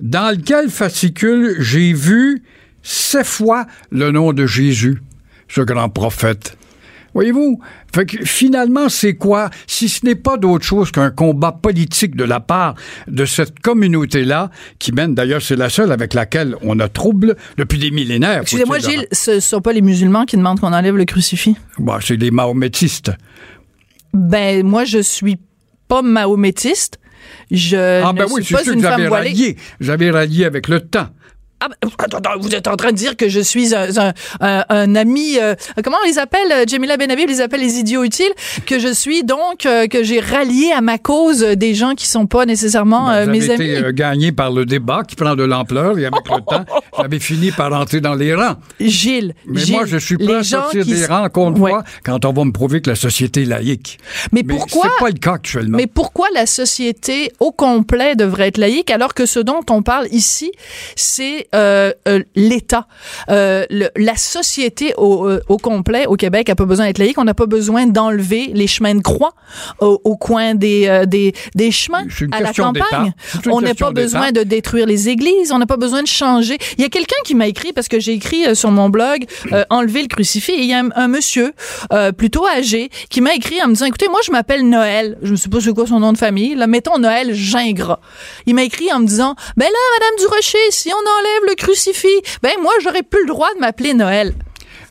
[0.00, 2.42] dans lequel fascicule j'ai vu
[2.82, 5.02] sept fois le nom de Jésus,
[5.48, 6.56] ce grand prophète.
[7.16, 7.60] Voyez-vous?
[7.94, 9.48] Fait que finalement, c'est quoi?
[9.66, 12.74] Si ce n'est pas d'autre chose qu'un combat politique de la part
[13.08, 17.78] de cette communauté-là, qui mène d'ailleurs, c'est la seule avec laquelle on a trouble depuis
[17.78, 18.42] des millénaires.
[18.42, 21.56] Excusez-moi, Gilles, ce sont pas les musulmans qui demandent qu'on enlève le crucifix?
[21.78, 23.10] Bon, c'est des mahométistes.
[24.12, 25.38] Ben, moi, je suis
[25.88, 27.00] pas mahométiste.
[27.50, 29.08] Je ah ne ben oui, suis pas une femme.
[29.80, 31.08] J'avais rallié avec le temps.
[31.58, 34.12] Ah, ben, attends, attends, vous êtes en train de dire que je suis un, un,
[34.40, 38.04] un- un ami, euh, comment on les appelle, euh, Jamila Benhabib les appelle les idiots
[38.04, 38.30] utiles,
[38.66, 42.26] que je suis donc, euh, que j'ai rallié à ma cause des gens qui sont
[42.26, 43.70] pas nécessairement euh, Vous mes amis.
[43.70, 46.64] été gagné par le débat qui prend de l'ampleur et avec le temps,
[46.98, 48.56] j'avais fini par entrer dans les rangs.
[48.78, 51.70] Gilles, Mais Gilles, moi, je suis prêt à sortir qui des rangs une Ouais.
[51.70, 53.98] fois quand on va me prouver que la société est laïque.
[54.32, 55.78] Mais Mais pourquoi c'est pas le cas actuellement.
[55.78, 60.06] Mais pourquoi la société au complet devrait être laïque alors que ce dont on parle
[60.10, 60.52] ici,
[60.96, 62.86] c'est c'est euh, euh, l'État,
[63.30, 67.18] euh, le- la société au, euh, au complet au Québec a pas besoin d'être laïque.
[67.18, 69.32] On n'a pas besoin d'enlever les chemins de croix
[69.80, 72.52] au, au coin des, euh, des des chemins à la
[72.84, 73.12] campagne.
[73.52, 75.52] On n'a pas besoin de détruire les églises.
[75.52, 76.58] On n'a pas besoin de changer.
[76.78, 79.24] Il y a quelqu'un qui m'a écrit parce que j'ai écrit euh, sur mon blog
[79.52, 80.52] euh, enlever le crucifix.
[80.52, 81.52] Et il y a un, un monsieur
[81.92, 85.18] euh, plutôt âgé qui m'a écrit en me disant écoutez moi je m'appelle Noël.
[85.22, 86.54] Je ne sais pas c'est quoi son nom de famille?
[86.54, 88.00] Là mettons Noël Gingras.
[88.46, 92.22] Il m'a écrit en me disant ben là Madame Durocher si on enlève le crucifix
[92.42, 94.34] ben moi j'aurais plus le droit de m'appeler Noël.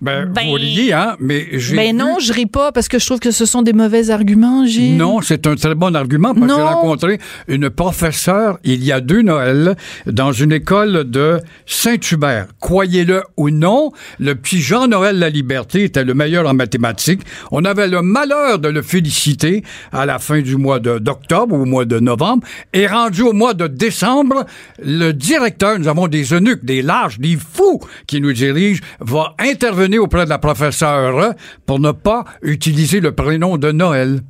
[0.05, 2.99] Ben, Ben- vous riez, hein, mais j'ai Ben vu- non je ris pas parce que
[2.99, 4.63] je trouve que ce sont des mauvais arguments.
[4.65, 4.97] Gilles.
[4.97, 6.67] Non, c'est un très bon argument parce que j'ai Non.
[6.67, 12.47] rencontré une professeure il y a deux Noëls dans une école de Saint-Hubert.
[12.59, 17.21] Croyez-le ou non, le petit Jean-Noël La Liberté était le meilleur en mathématiques.
[17.51, 21.65] On avait le malheur de le féliciter à la fin du mois d'octobre ou au
[21.65, 22.45] mois de novembre.
[22.73, 24.45] Et rendu au mois de décembre,
[24.83, 29.94] le directeur, nous avons des eunuques, des lâches, des fous qui nous dirigent, va intervenir
[29.97, 31.33] auprès de la professeure
[31.65, 34.21] pour ne pas utiliser le prénom de Noël.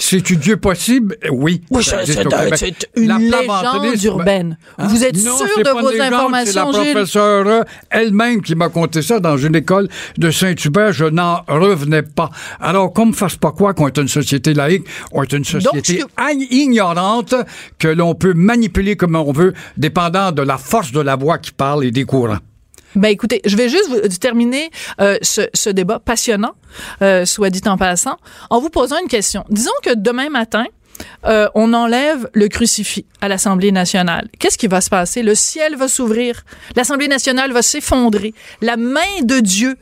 [0.00, 1.16] C'est Dieu possible?
[1.30, 1.60] Oui.
[1.70, 2.54] Oui, c'est Québec.
[2.54, 4.56] c'est une légende urbaine.
[4.78, 8.68] ben, Vous êtes non, sûr de vos légende, informations, C'est la professeure elle-même qui m'a
[8.68, 10.92] conté ça dans une école de Saint-Hubert.
[10.92, 12.30] Je n'en revenais pas.
[12.60, 16.04] Alors, qu'on me fasse pas quoi qu'on est une société laïque, on est une société
[16.50, 17.34] ignorante
[17.78, 21.50] que l'on peut manipuler comme on veut, dépendant de la force de la voix qui
[21.50, 22.38] parle et des courants.
[22.94, 24.70] Ben écoutez, je vais juste vous terminer
[25.00, 26.54] euh, ce, ce débat passionnant,
[27.02, 28.16] euh, soit dit en passant,
[28.50, 29.44] en vous posant une question.
[29.50, 30.64] Disons que demain matin,
[31.26, 34.28] euh, on enlève le crucifix à l'Assemblée nationale.
[34.38, 35.22] Qu'est-ce qui va se passer?
[35.22, 36.44] Le ciel va s'ouvrir,
[36.76, 39.76] l'Assemblée nationale va s'effondrer, la main de Dieu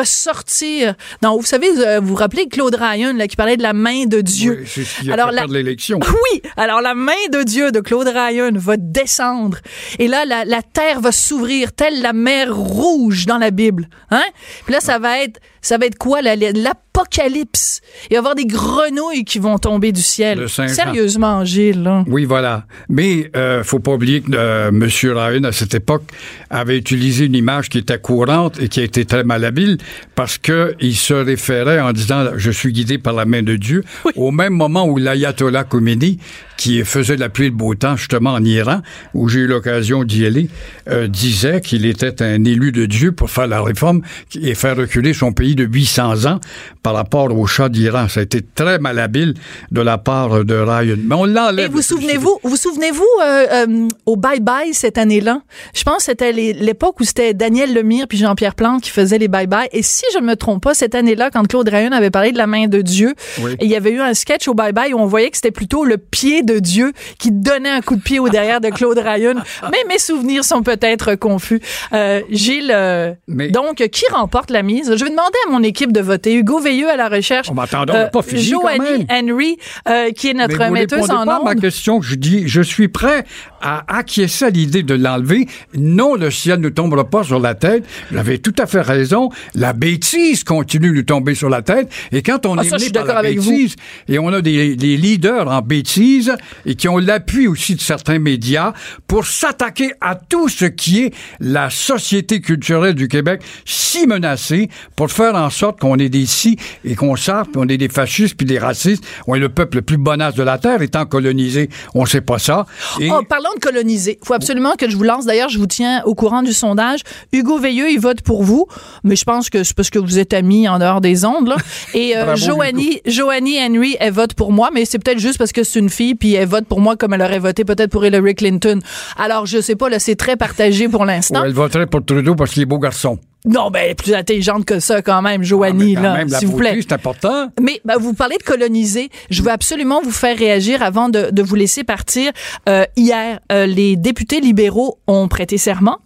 [0.00, 0.94] va sortir.
[1.22, 4.06] Non, vous savez, euh, vous vous rappelez Claude Ryan là, qui parlait de la main
[4.06, 4.58] de Dieu.
[4.60, 5.98] Oui, c'est ce qui a Alors, fait la- l'élection.
[6.32, 9.58] Oui, alors la main de Dieu de Claude Ryan va descendre
[9.98, 14.22] et là la, la terre va s'ouvrir telle la mer rouge dans la Bible, hein?
[14.64, 17.80] Puis là ça va être ça va être quoi la- la- l'apocalypse?
[18.04, 20.48] Il va y avoir des grenouilles qui vont tomber du ciel.
[20.48, 20.74] Saint-Jean.
[20.74, 22.04] Sérieusement, Gilles là.
[22.06, 22.66] Oui, voilà.
[22.88, 24.84] Mais euh, faut pas oublier que euh, M.
[24.84, 26.04] Ryan, à cette époque,
[26.50, 29.78] avait utilisé une image qui était courante et qui a été très malhabile
[30.14, 33.84] parce que il se référait en disant «Je suis guidé par la main de Dieu
[34.16, 36.18] au même moment où l'ayatollah Khomeini,
[36.56, 38.82] qui faisait la pluie le beau temps justement en Iran,
[39.14, 40.48] où j'ai eu l'occasion d'y aller,
[40.88, 44.02] euh, disait qu'il était un élu de Dieu pour faire la réforme
[44.34, 46.40] et faire reculer son pays de 800 ans
[46.82, 48.08] par rapport au Shah d'Iran.
[48.08, 49.34] Ça a été très malhabile
[49.70, 50.96] de la part de Ryan.
[51.04, 51.66] Mais on l'enlève.
[51.66, 55.42] Et vous souvenez-vous, vous souvenez-vous euh, euh, au Bye Bye cette année-là?
[55.74, 59.28] Je pense que c'était l'époque où c'était Daniel Lemire puis Jean-Pierre Plante qui faisaient les
[59.28, 59.68] Bye Bye.
[59.72, 62.38] Et si je ne me trompe pas, cette année-là, quand Claude Ryan avait parlé de
[62.38, 63.52] la main de Dieu, Oui.
[63.58, 65.50] et il y avait eu un sketch au Bye Bye où on voyait que c'était
[65.50, 68.98] plutôt le pied de Dieu qui donnait un coup de pied au derrière de Claude
[68.98, 69.34] Ryan.
[69.70, 71.60] Mais mes souvenirs sont peut-être confus.
[71.92, 74.94] Euh, Gilles, euh, Mais- donc qui remporte la mise?
[74.96, 76.34] Je vais demander à mon équipe de voter.
[76.34, 77.48] Hugo Veilleux à la recherche.
[77.50, 77.66] On n'a
[78.06, 79.30] pas fini quand Joanie même.
[79.30, 79.56] Henry,
[79.88, 81.60] euh, qui est notre Mais vous metteuse en pas à ma ondes.
[81.60, 82.00] question.
[82.02, 83.24] Je dis, je suis prêt
[83.60, 85.46] à acquiescer à l'idée de l'enlever.
[85.76, 87.84] Non, le ciel ne tombera pas sur la tête.
[88.10, 89.30] Vous avez tout à fait raison.
[89.54, 91.90] La bêtise continue de tomber sur la tête.
[92.12, 93.50] Et quand on Ah, est ça, par la avec vous.
[93.50, 93.76] bêtise,
[94.08, 96.32] et on a des, des leaders en bêtise
[96.66, 98.72] et qui ont l'appui aussi de certains médias
[99.06, 105.10] pour s'attaquer à tout ce qui est la société culturelle du Québec si menacée pour
[105.10, 108.36] faire en sorte qu'on est des si et qu'on sorte, puis on est des fascistes
[108.36, 109.04] puis des racistes.
[109.26, 111.68] On est le peuple le plus bonasse de la terre étant colonisé.
[111.94, 112.66] On sait pas ça.
[113.00, 114.18] Et Oh, parlons de coloniser.
[114.22, 115.26] Il faut absolument que je vous lance.
[115.26, 117.00] D'ailleurs, je vous tiens au courant du sondage.
[117.32, 118.66] Hugo Veilleux, il vote pour vous,
[119.04, 121.48] mais je pense que c'est parce que vous êtes amis en dehors des ondes.
[121.48, 121.56] Là.
[121.94, 125.64] Et euh, Joanie, Joanie Henry, elle vote pour moi, mais c'est peut-être juste parce que
[125.64, 128.34] c'est une fille, puis elle vote pour moi comme elle aurait voté peut-être pour Hillary
[128.34, 128.78] Clinton.
[129.16, 131.40] Alors, je sais pas, là, c'est très partagé pour l'instant.
[131.40, 133.18] Ouais, elle voterait pour Trudeau parce qu'il est beau garçon.
[133.46, 136.38] Non, ben, elle est plus intelligente que ça quand même, Joanie, Ah, mais quand là,
[136.38, 136.78] s'il vous plaît.
[136.80, 137.48] c'est important.
[137.60, 139.08] Mais ben, vous parlez de coloniser.
[139.30, 142.32] Je veux absolument vous faire réagir avant de, de vous laisser partir.
[142.68, 145.98] Euh, hier, euh, les députés libéraux ont prêté serment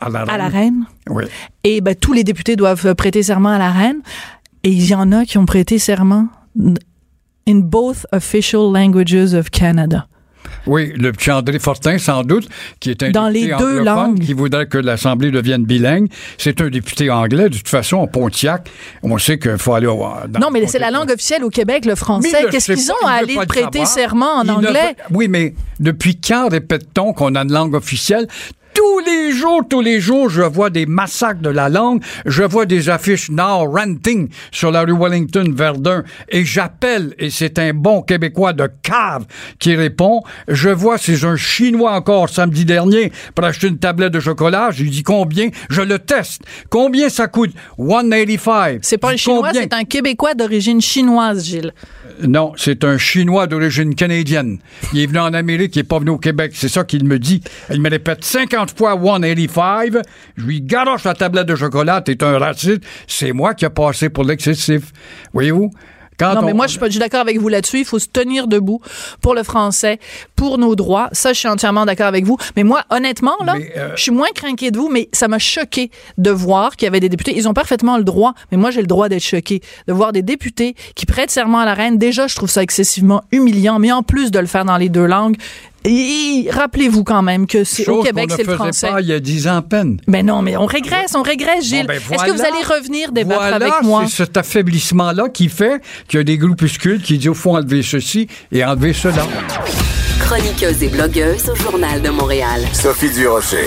[0.00, 0.84] À la, à la reine.
[1.08, 1.24] Oui.
[1.64, 4.00] Et ben, tous les députés doivent euh, prêter serment à la reine.
[4.62, 6.28] Et il y en a qui ont prêté serment
[7.48, 10.06] in both official languages of Canada.
[10.66, 12.48] Oui, le petit André Fortin, sans doute,
[12.80, 14.20] qui est un Dans député les deux langues.
[14.20, 16.08] qui voudrait que l'Assemblée devienne bilingue.
[16.38, 17.48] C'est un député anglais.
[17.48, 18.68] De toute façon, en Pontiac,
[19.02, 21.84] on sait qu'il faut aller au, dans Non, mais c'est la langue officielle au Québec,
[21.84, 22.46] le français.
[22.50, 23.86] Qu'est-ce qu'ils ont à aller prêter savoir.
[23.88, 24.96] serment en Il anglais?
[25.10, 28.26] Oui, mais depuis quand répète-t-on qu'on a une langue officielle?
[28.80, 32.64] Tous les jours, tous les jours, je vois des massacres de la langue, je vois
[32.64, 38.00] des affiches Now Ranting sur la rue Wellington Verdun et j'appelle, et c'est un bon
[38.00, 39.26] Québécois de cave
[39.58, 44.20] qui répond, je vois, c'est un Chinois encore samedi dernier pour acheter une tablette de
[44.20, 46.44] chocolat, je lui dis combien, je le teste.
[46.70, 47.52] Combien ça coûte?
[47.76, 48.78] 185.
[48.80, 51.74] C'est pas un Chinois, c'est un Québécois d'origine chinoise, Gilles.
[52.26, 54.58] Non, c'est un Chinois d'origine canadienne.
[54.92, 56.52] Il est venu en Amérique, il est pas venu au Québec.
[56.54, 57.42] C'est ça qu'il me dit.
[57.70, 59.94] Il me répète 50 fois 185.
[60.36, 62.00] Je lui garoche la tablette de chocolat.
[62.00, 62.82] T'es un raciste.
[63.06, 64.92] C'est moi qui a passé pour l'excessif.
[65.32, 65.70] Voyez-vous?
[66.20, 67.78] Quand Non, mais moi, je suis suis d'accord avec vous là-dessus.
[67.78, 68.82] Il faut se tenir debout
[69.22, 69.98] pour le français,
[70.36, 71.08] pour nos droits.
[71.12, 72.36] Ça, je suis entièrement d'accord avec vous.
[72.56, 75.90] Mais moi, honnêtement, là, euh, je suis moins craqué de vous, mais ça m'a choqué
[76.18, 77.32] de voir qu'il y avait des députés.
[77.34, 79.62] Ils ont parfaitement le droit, mais moi, j'ai le droit d'être choqué.
[79.88, 81.96] De voir des députés qui prêtent serment à la reine.
[81.96, 85.06] Déjà, je trouve ça excessivement humiliant, mais en plus de le faire dans les deux
[85.06, 85.36] langues,
[86.50, 88.88] rappelez-vous quand même que c'est au Québec, c'est le français.
[88.88, 90.00] pas il y a 10 ans à peine.
[90.06, 91.86] Mais non, mais on régresse, on régresse, Gilles.
[91.86, 94.04] Bon, ben Est-ce que vous allez revenir débattre Voilà, avec moi?
[94.06, 97.82] c'est cet affaiblissement-là qui fait qu'il y a des groupuscules qui disent, au fond, enlever
[97.82, 99.26] ceci et enlever cela.
[100.20, 102.62] Chroniqueuse et blogueuse au Journal de Montréal.
[102.72, 103.66] Sophie Durocher.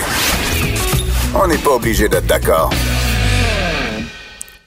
[1.36, 2.70] On n'est pas obligé d'être d'accord.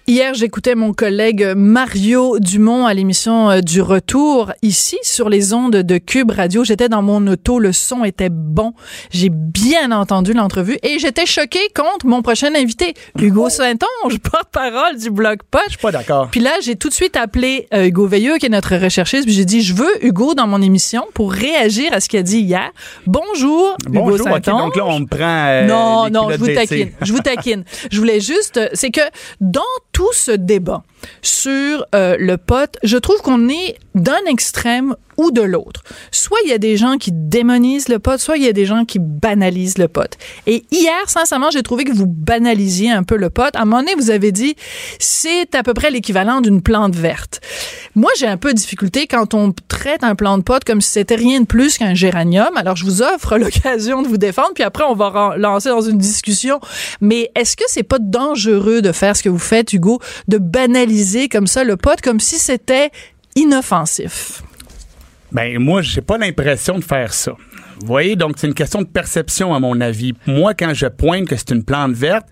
[0.09, 5.75] Hier, j'écoutais mon collègue Mario Dumont à l'émission euh, du Retour ici sur les ondes
[5.79, 6.63] de Cube Radio.
[6.63, 8.73] J'étais dans mon auto, le son était bon.
[9.11, 15.11] J'ai bien entendu l'entrevue et j'étais choquée contre mon prochain invité, Hugo Saint-Onge, porte-parole du
[15.11, 15.77] Bloc Poche.
[15.83, 16.29] Pas d'accord.
[16.31, 19.35] Puis là, j'ai tout de suite appelé euh, Hugo Veilleux, qui est notre recherchiste, puis
[19.35, 22.39] j'ai dit, je veux Hugo dans mon émission pour réagir à ce qu'il a dit
[22.43, 22.71] hier.
[23.09, 24.63] Bonjour, Hugo Bonjour, ok, Saint-Onge.
[24.67, 25.47] donc là, on me prend.
[25.49, 26.91] euh, Non, non, je vous taquine.
[27.03, 27.65] Je vous taquine.
[27.91, 29.01] Je voulais juste, euh, c'est que
[29.41, 29.63] dans
[29.97, 30.83] tout ce débat
[31.23, 35.83] sur euh, le pote, je trouve qu'on est d'un extrême ou de l'autre.
[36.11, 38.67] Soit il y a des gens qui démonisent le pote, soit il y a des
[38.67, 40.19] gens qui banalisent le pote.
[40.47, 43.57] Et hier, sincèrement, j'ai trouvé que vous banalisiez un peu le pote.
[43.57, 44.57] À un moment donné, vous avez dit,
[44.99, 47.41] c'est à peu près l'équivalent d'une plante verte.
[47.95, 50.91] Moi, j'ai un peu de difficulté quand on traite un plant de pote comme si
[50.91, 52.55] c'était rien de plus qu'un géranium.
[52.57, 55.99] Alors, je vous offre l'occasion de vous défendre, puis après, on va lancer dans une
[55.99, 56.61] discussion.
[57.01, 60.86] Mais est-ce que c'est pas dangereux de faire ce que vous faites, Hugo, de banaliser
[61.29, 62.91] comme ça le pote, comme si c'était
[63.35, 64.43] inoffensif?
[65.33, 67.33] Ben, moi, j'ai pas l'impression de faire ça.
[67.81, 70.15] Vous voyez, donc c'est une question de perception, à mon avis.
[70.27, 72.27] Moi, quand je pointe que c'est une plante verte,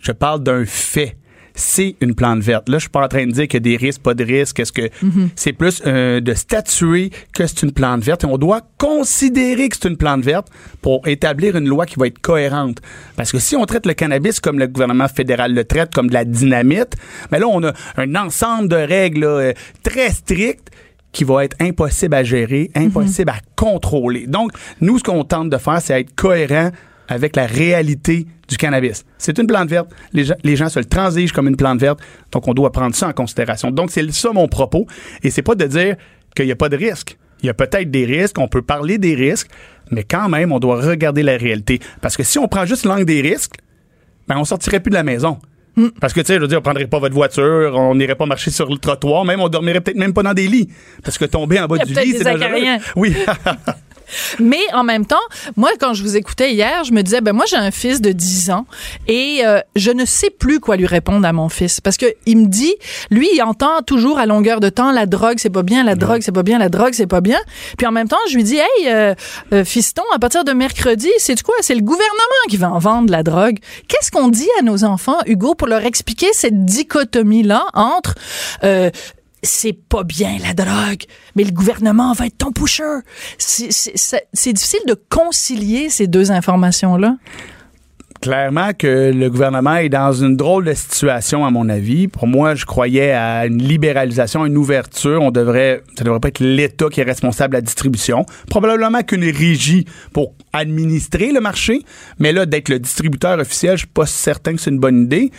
[0.00, 1.16] je parle d'un fait.
[1.58, 2.68] C'est une plante verte.
[2.68, 4.22] Là, je suis pas en train de dire qu'il y a des risques, pas de
[4.22, 4.60] risques.
[4.60, 4.88] Est-ce que
[5.34, 9.76] c'est plus euh, de statuer que c'est une plante verte et on doit considérer que
[9.80, 10.48] c'est une plante verte
[10.82, 12.78] pour établir une loi qui va être cohérente.
[13.16, 16.14] Parce que si on traite le cannabis comme le gouvernement fédéral le traite, comme de
[16.14, 16.94] la dynamite,
[17.32, 19.52] mais là, on a un ensemble de règles là, euh,
[19.82, 20.70] très strictes
[21.10, 24.26] qui va être impossible à gérer, impossible à contrôler.
[24.26, 26.70] Donc, nous, ce qu'on tente de faire, c'est être cohérent
[27.08, 29.04] avec la réalité du cannabis.
[29.18, 29.90] C'est une plante verte.
[30.12, 32.00] Les gens, les gens se le transigent comme une plante verte.
[32.32, 33.70] Donc, on doit prendre ça en considération.
[33.70, 34.86] Donc, c'est ça mon propos.
[35.22, 35.96] Et c'est pas de dire
[36.36, 37.18] qu'il n'y a pas de risque.
[37.42, 39.48] Il y a peut-être des risques, on peut parler des risques,
[39.90, 41.80] mais quand même, on doit regarder la réalité.
[42.00, 43.54] Parce que si on prend juste l'angle des risques,
[44.26, 45.38] ben, on sortirait plus de la maison.
[46.00, 48.26] Parce que, tu sais, je veux dire, on prendrait pas votre voiture, on n'irait pas
[48.26, 50.68] marcher sur le trottoir, même on dormirait peut-être même pas dans des lits.
[51.04, 52.78] Parce que tomber en bas du lit, c'est dangereux.
[52.96, 53.14] Oui.
[54.38, 55.16] Mais en même temps,
[55.56, 58.12] moi, quand je vous écoutais hier, je me disais, ben moi, j'ai un fils de
[58.12, 58.66] 10 ans
[59.06, 62.38] et euh, je ne sais plus quoi lui répondre à mon fils parce que il
[62.38, 62.74] me dit,
[63.10, 66.20] lui, il entend toujours à longueur de temps la drogue, c'est pas bien, la drogue,
[66.22, 67.38] c'est pas bien, la drogue, c'est pas bien.
[67.76, 69.14] Puis en même temps, je lui dis, hey, euh,
[69.52, 71.54] euh, fiston, à partir de mercredi, c'est quoi?
[71.60, 73.58] C'est le gouvernement qui va en vendre la drogue.
[73.88, 78.14] Qu'est-ce qu'on dit à nos enfants, Hugo, pour leur expliquer cette dichotomie là entre
[78.64, 78.90] euh,
[79.42, 81.02] c'est pas bien la drogue,
[81.36, 82.82] mais le gouvernement va être ton pusher.
[83.38, 87.16] C'est- difficile de concilier ces deux informations-là.
[88.20, 92.08] Clairement que le gouvernement est dans une drôle de situation, à mon avis.
[92.08, 95.22] Pour moi, je croyais à une libéralisation, une ouverture.
[95.22, 98.26] On devrait, ça devrait pas être l'État qui est responsable de la distribution.
[98.50, 101.82] Probablement qu'une régie pour administrer le marché.
[102.18, 105.30] Mais là, d'être le distributeur officiel, je suis pas certain que c'est une bonne idée.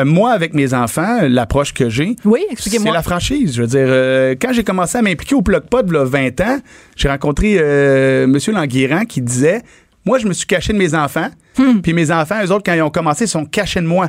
[0.00, 3.54] Euh, moi, avec mes enfants, l'approche que j'ai, Oui, c'est la franchise.
[3.54, 6.58] Je veux dire, euh, quand j'ai commencé à m'impliquer au Plug Pod, a 20 ans,
[6.96, 8.38] j'ai rencontré euh, M.
[8.54, 9.62] Languirand qui disait
[10.04, 11.28] Moi, je me suis caché de mes enfants,
[11.58, 11.80] Hmm.
[11.82, 14.08] puis mes enfants, eux autres, quand ils ont commencé, ils sont cachés de moi.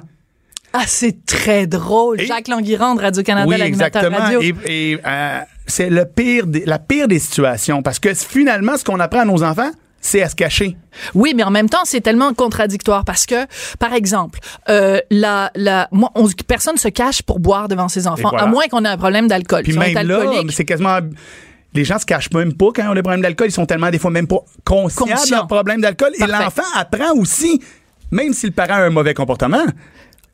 [0.73, 2.21] Ah, c'est très drôle.
[2.21, 4.17] Et- Jacques Languirand de Radio-Canada, oui, exactement.
[4.17, 4.39] radio.
[4.41, 4.53] Et,
[4.91, 8.99] et, euh, c'est le pire des- la pire des situations parce que finalement, ce qu'on
[9.01, 9.71] apprend à nos enfants,
[10.01, 10.75] c'est à se cacher.
[11.13, 13.45] Oui, mais en même temps, c'est tellement contradictoire parce que,
[13.79, 14.39] par exemple,
[14.69, 18.45] euh, la, la, moi, on, personne se cache pour boire devant ses enfants, voilà.
[18.45, 19.63] à moins qu'on ait un problème d'alcool.
[19.63, 20.99] Puis Si même là, c'est quasiment.
[21.73, 23.47] Les gens se cachent même pas quand ils ont des problèmes d'alcool.
[23.47, 25.25] Ils sont tellement, des fois, même pas conscients, Conscients.
[25.25, 26.11] de leurs problèmes d'alcool.
[26.19, 27.61] Et l'enfant apprend aussi
[28.11, 29.65] même si le parent a un mauvais comportement,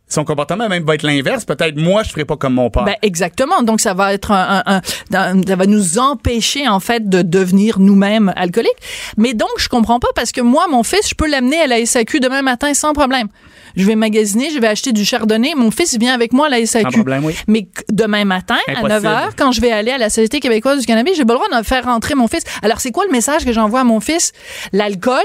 [0.10, 1.43] son comportement même va être l'inverse.
[1.45, 2.84] Peut-être moi, je ferai pas comme mon père.
[2.86, 3.62] Ben, exactement.
[3.64, 4.82] Donc, ça va être un, un-
[5.12, 8.72] un- ça va nous empêcher, en fait, de devenir nous-mêmes alcooliques.
[9.18, 11.86] Mais donc, je comprends pas parce que moi, mon fils, je peux l'amener à la
[11.86, 13.28] SAQ demain matin sans problème.
[13.76, 15.53] Je vais magasiner, je vais acheter du chardonnay.
[15.55, 16.86] Mon fils il vient avec moi à la SAQ.
[16.86, 17.36] Sans problème, oui.
[17.47, 18.91] Mais demain matin, Impossible.
[18.91, 21.34] à 9 h, quand je vais aller à la Société québécoise du cannabis, j'ai pas
[21.34, 22.43] le droit de faire rentrer mon fils.
[22.64, 24.32] Alors, c'est quoi le message que j'envoie à mon fils?
[24.74, 25.22] L'alcool,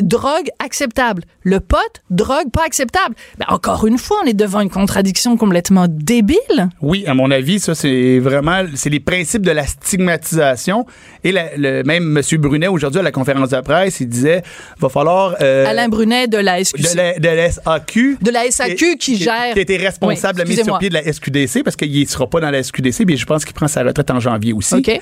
[0.00, 1.22] drogue acceptable.
[1.42, 3.14] Le pote, drogue pas acceptable.
[3.38, 6.38] Ben, encore une fois, on est devant une contradiction complètement débile.
[6.82, 10.86] Oui, à mon avis, ça, c'est vraiment, c'est les principes de la stigmatisation.
[11.24, 12.38] Et la- le, même M.
[12.38, 14.42] Brunet, aujourd'hui, à la conférence de presse, il disait,
[14.78, 15.36] va falloir...
[15.40, 16.80] euh, Alain Brunet de la SQC.
[16.92, 18.18] de la, de la SAQ.
[18.20, 20.94] De la SAQ qui gère- Qui était responsable Oui, de la mise sur pied de
[20.94, 23.68] la SQDC parce qu'il ne sera pas dans la SQDC, mais je pense qu'il prend
[23.68, 24.74] sa retraite en janvier aussi.
[24.76, 25.00] OK.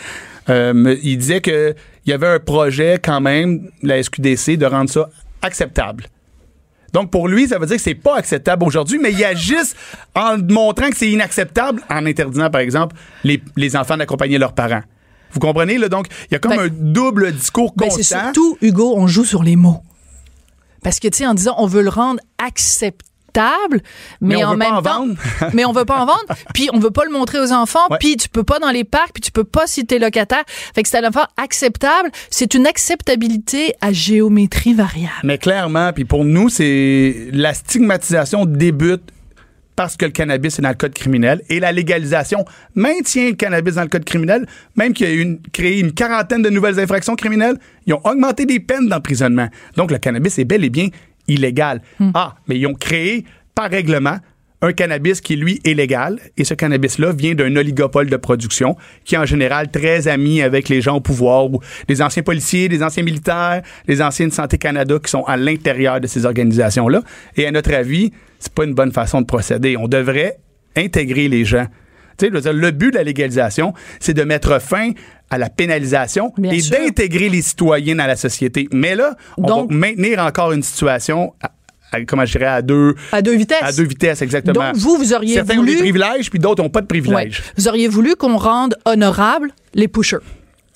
[0.50, 1.40] Euh, il disait
[2.08, 5.10] qu'il y avait un projet quand même, la SQDC, de rendre ça
[5.42, 6.06] acceptable.
[6.94, 9.76] Donc, pour lui, ça veut dire que c'est pas acceptable aujourd'hui, mais il agisse
[10.14, 14.80] en montrant que c'est inacceptable en interdisant, par exemple, les, les enfants d'accompagner leurs parents.
[15.32, 15.90] Vous comprenez, là?
[15.90, 18.20] Donc, il y a comme Ben- un double discours Ben, c'est constant.
[18.24, 19.82] surtout, Hugo, on joue sur les mots.
[20.82, 23.04] Parce que, tu sais, en disant on veut le rendre acceptable,
[23.36, 25.14] mais, Mais on en veut pas même en temps, vendre.
[25.54, 26.24] mais on veut pas en vendre,
[26.54, 27.96] puis on veut pas le montrer aux enfants, Ouais.
[28.00, 30.44] puis tu peux pas dans les parcs, puis tu peux pas si t'es locataire.
[30.74, 35.12] Fait que c'est à la fois acceptable, c'est une acceptabilité à géométrie variable.
[35.24, 39.02] Mais clairement, puis pour nous, c'est la stigmatisation débute
[39.76, 43.76] parce que le cannabis est dans le code criminel et la légalisation maintient le cannabis
[43.76, 47.14] dans le code criminel, même qu'il y a une, créé une quarantaine de nouvelles infractions
[47.14, 47.56] criminelles,
[47.86, 49.46] ils ont augmenté des peines d'emprisonnement.
[49.76, 50.88] Donc le cannabis est bel et bien
[51.28, 51.82] illégal.
[52.14, 53.24] Ah, mais ils ont créé
[53.54, 54.18] par règlement
[54.60, 56.18] un cannabis qui, lui, est légal.
[56.36, 60.68] Et ce cannabis-là vient d'un oligopole de production qui est en général très ami avec
[60.68, 64.58] les gens au pouvoir ou les anciens policiers, les anciens militaires, les anciens de Santé
[64.58, 67.02] Canada qui sont à l'intérieur de ces organisations-là.
[67.36, 69.76] Et à notre avis, c'est pas une bonne façon de procéder.
[69.76, 70.38] On devrait
[70.76, 71.66] intégrer les gens.
[72.18, 74.90] Tu sais, le but de la légalisation, c'est de mettre fin
[75.30, 78.68] à la pénalisation Bien et d'intégrer les citoyens dans la société.
[78.72, 81.50] Mais là, on Donc- va maintenir encore une situation, à-
[81.92, 83.62] à- comment je dirais, à deux, À deux vitesses.
[83.62, 84.54] à deux vitesses, exactement.
[84.72, 87.00] Donc, vous, vous auriez Certains voulu- ont des privilèges, puis d'autres n'ont pas de Ouais.
[87.00, 87.42] privilèges.
[87.56, 90.16] Vous auriez voulu qu'on rende honorable les pushers.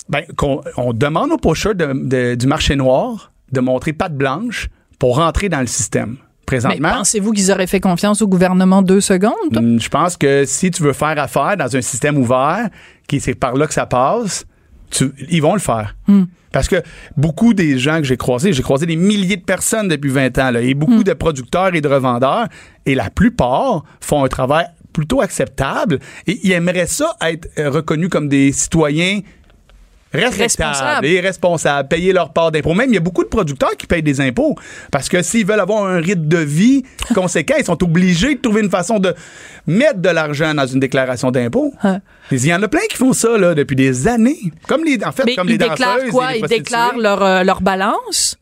[0.09, 4.67] Ben, qu'on- on demande aux pushers de- de- du marché noir de montrer patte blanche
[4.99, 6.17] pour rentrer dans le système.
[6.51, 9.55] Mais Présentement, pensez-vous qu'ils auraient fait confiance au gouvernement deux secondes?
[9.55, 12.69] hum, je pense que si tu veux faire affaire dans un système ouvert,
[13.07, 14.45] qui c'est par là que ça passe,
[14.91, 15.95] tu- ils vont le faire.
[16.07, 16.23] Hmm.
[16.51, 16.75] Parce que
[17.17, 20.51] beaucoup des gens que j'ai croisés, j'ai croisé des milliers de personnes depuis 20 ans,
[20.51, 21.03] là, et beaucoup Hmm.
[21.03, 22.47] de producteurs et de revendeurs,
[22.85, 28.27] et la plupart font un travail plutôt acceptable, et ils aimeraient ça être reconnus comme
[28.29, 29.21] des citoyens
[30.13, 31.05] respectables Responsables.
[31.07, 32.73] et responsables, payer leur part d'impôts.
[32.73, 34.55] Même, il y a beaucoup de producteurs qui payent des impôts
[34.91, 36.83] parce que s'ils veulent avoir un rythme de vie
[37.15, 39.13] conséquent, ils sont obligés de trouver une façon de
[39.67, 41.73] mettre de l'argent dans une déclaration d'impôt.
[41.83, 41.97] Ouais.
[42.31, 44.39] Il y en a plein qui font ça là, depuis des années.
[44.67, 46.31] Comme les, en fait, Mais comme ils les déclarent danseuses quoi?
[46.33, 48.37] les Ils déclarent leur, euh, leur balance?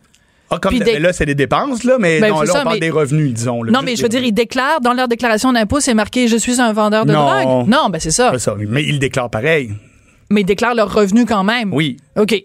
[0.53, 2.63] Ah, comme des- mais là, c'est des dépenses, là, mais Ben, non, là, ça, on
[2.63, 3.63] parle mais- des revenus, disons.
[3.63, 6.35] là, Non, mais je veux dire, ils déclarent dans leur déclaration d'impôt, c'est marqué je
[6.35, 7.25] suis un vendeur de Non.
[7.25, 7.67] drogue.
[7.69, 8.37] Non, ben c'est ça.
[8.37, 9.71] Ça, mais ils déclarent pareil.
[10.31, 11.73] Mais ils déclarent leurs revenus quand même.
[11.73, 11.97] Oui.
[12.17, 12.35] OK.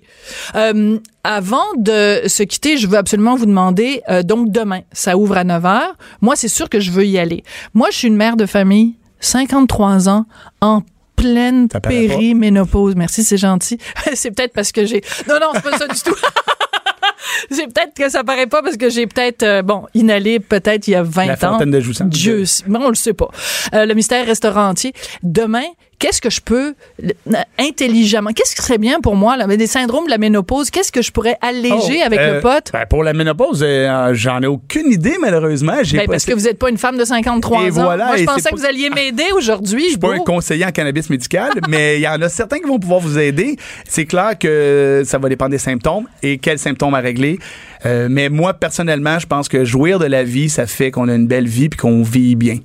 [0.55, 5.37] Euh, avant de se quitter, je veux absolument vous demander, euh, donc demain, ça ouvre
[5.37, 5.83] à 9 h.
[6.21, 7.43] Moi, c'est sûr que je veux y aller.
[7.75, 10.27] Moi, je suis une mère de famille, 53 ans,
[10.61, 10.83] en
[11.17, 12.95] pleine périménopause.
[12.97, 13.79] Merci, c'est gentil.
[14.15, 15.03] c'est peut-être parce que j'ai...
[15.29, 16.15] Non, non, c'est pas ça du tout.
[17.51, 20.93] c'est peut-être que ça paraît pas parce que j'ai peut-être, euh, bon, inhalé peut-être il
[20.93, 21.53] y a 20 La ans.
[21.53, 21.81] fontaine de.
[22.05, 23.29] Dieu, mais on le sait pas.
[23.75, 24.93] Euh, le mystère restera entier.
[25.23, 25.65] Demain,
[25.99, 27.11] qu'est-ce que je peux euh,
[27.59, 31.03] intelligemment, qu'est-ce qui serait bien pour moi là, des syndromes de la ménopause, qu'est-ce que
[31.03, 34.47] je pourrais alléger Oh, avec euh, le pote ben, pour la ménopause, euh, j'en ai
[34.47, 35.75] aucune idée, malheureusement.
[35.93, 37.73] Ben, pas- parce que vous n'êtes pas une femme de 53 Et ans.
[37.73, 39.85] voilà, Moi, je pensais que vous alliez m'aider aujourd'hui.
[39.85, 42.67] Je suis pas un conseiller en cannabis médical, mais il y en a certains qui
[42.69, 43.57] vont pouvoir vous aider.
[43.89, 47.39] C'est clair que ça va dépendre des symptômes et quels symptômes à régler.
[47.85, 51.15] Euh, mais moi, personnellement, je pense que jouir de la vie, ça fait qu'on a
[51.15, 52.59] une belle vie puis qu'on vit bien.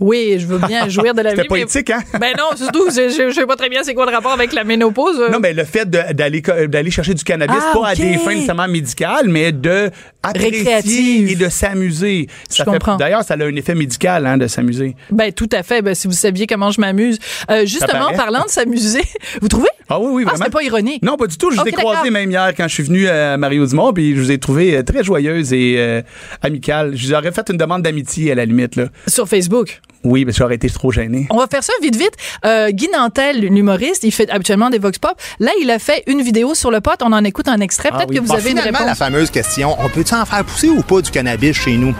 [0.00, 1.36] Oui, je veux bien jouir de la vie.
[1.36, 2.00] C'était mais- poétique, hein?
[2.18, 4.52] Ben non, surtout, je, je, je sais pas très bien c'est quoi le rapport avec
[4.52, 5.20] la ménopause.
[5.20, 5.28] euh.
[5.30, 7.98] Non, mais le fait d'aller chercher du cannabis, Ah, pas à ok.
[7.98, 9.90] des fins nécessairement médicales, mais de
[10.22, 12.28] apprécier et de s'amuser.
[12.48, 12.96] Ça fait- comprends.
[12.96, 14.96] D'ailleurs, ça a un effet médical, hein, de s'amuser.
[15.10, 15.82] Ben tout à fait.
[15.82, 17.18] Ben, si vous saviez comment je m'amuse.
[17.50, 19.02] Euh, justement, parlant de s'amuser,
[19.42, 20.44] vous trouvez Ah oui, oui, Ah, vraiment.
[20.44, 21.02] c'était pas ironique.
[21.02, 21.50] Non, pas du tout.
[21.50, 24.20] Je vous ai croisé même hier quand je suis venu à Mario Dumont, puis je
[24.20, 26.02] vous ai trouvé euh, très joyeuse et euh,
[26.42, 26.92] amicale.
[26.96, 28.86] Je vous aurais fait une demande d'amitié à la limite, là.
[29.08, 29.80] Sur Facebook?
[30.02, 31.26] Oui, que j'aurais été trop gêné.
[31.30, 32.12] On va faire ça vite, vite.
[32.46, 35.12] Euh, Guy Nantel, l'humoriste, il fait habituellement des vox pop.
[35.40, 36.92] Là, il a fait une vidéo sur le pot.
[37.02, 37.90] On en écoute un extrait.
[37.92, 38.16] Ah Peut-être oui.
[38.16, 38.98] que vous Bon, avez une finalement, la réponse.
[38.98, 41.94] fameuse question, on peut-tu en faire pousser ou pas du cannabis chez nous?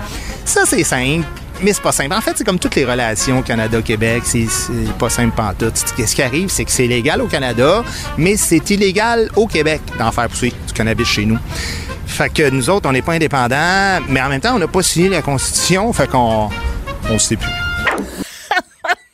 [0.46, 1.26] Ça, c'est simple,
[1.62, 2.14] mais c'est pas simple.
[2.14, 4.46] En fait, c'est comme toutes les relations Canada-Québec, c'est
[4.98, 5.76] pas simple pantoute.
[5.76, 7.82] Ce qui arrive, c'est que c'est légal au Canada,
[8.16, 11.38] mais c'est illégal au Québec d'en faire pousser du cannabis chez nous.
[12.06, 14.82] Fait que nous autres, on n'est pas indépendants, mais en même temps, on n'a pas
[14.82, 16.48] signé la Constitution, fait qu'on
[17.08, 17.69] on sait plus.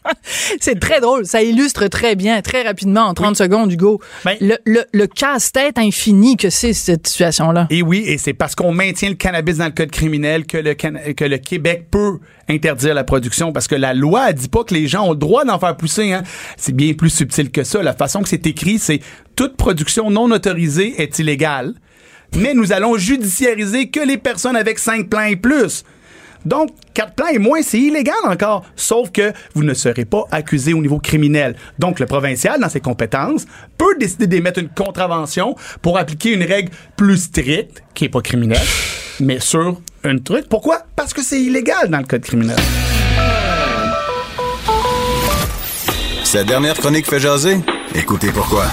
[0.60, 1.26] C'est très drôle.
[1.26, 5.78] Ça illustre très bien, très rapidement, en 30 secondes, Hugo, Ben- le, le, le casse-tête
[5.78, 7.66] infini que c'est cette situation-là.
[7.70, 10.74] Et oui, et c'est parce qu'on maintient le cannabis dans le code criminel que le,
[10.74, 14.62] Can- que le Québec peut interdire la production parce que la loi elle dit pas
[14.64, 16.12] que les gens ont le droit d'en faire pousser.
[16.12, 16.22] Hein.
[16.56, 17.82] C'est bien plus subtil que ça.
[17.82, 19.00] La façon que c'est écrit, c'est
[19.34, 21.74] toute production non autorisée est illégale,
[22.36, 25.84] mais nous allons judiciariser que les personnes avec 5 plans et plus.
[26.46, 30.74] Donc, 4 plans et moins, c'est illégal encore, sauf que vous ne serez pas accusé
[30.74, 31.56] au niveau criminel.
[31.80, 36.70] Donc, le provincial, dans ses compétences, peut décider d'émettre une contravention pour appliquer une règle
[36.96, 38.66] plus stricte, qui est pas criminelle,
[39.18, 40.48] mais sur un truc.
[40.48, 40.82] Pourquoi?
[40.94, 42.56] Parce que c'est illégal dans le code criminel.
[46.22, 47.58] Cette dernière chronique fait jaser?
[47.94, 48.66] Écoutez pourquoi.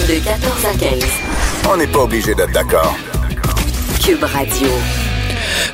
[0.00, 1.04] De 14 à 15.
[1.70, 2.96] On n'est pas obligé d'être d'accord.
[4.04, 4.68] Cube Radio.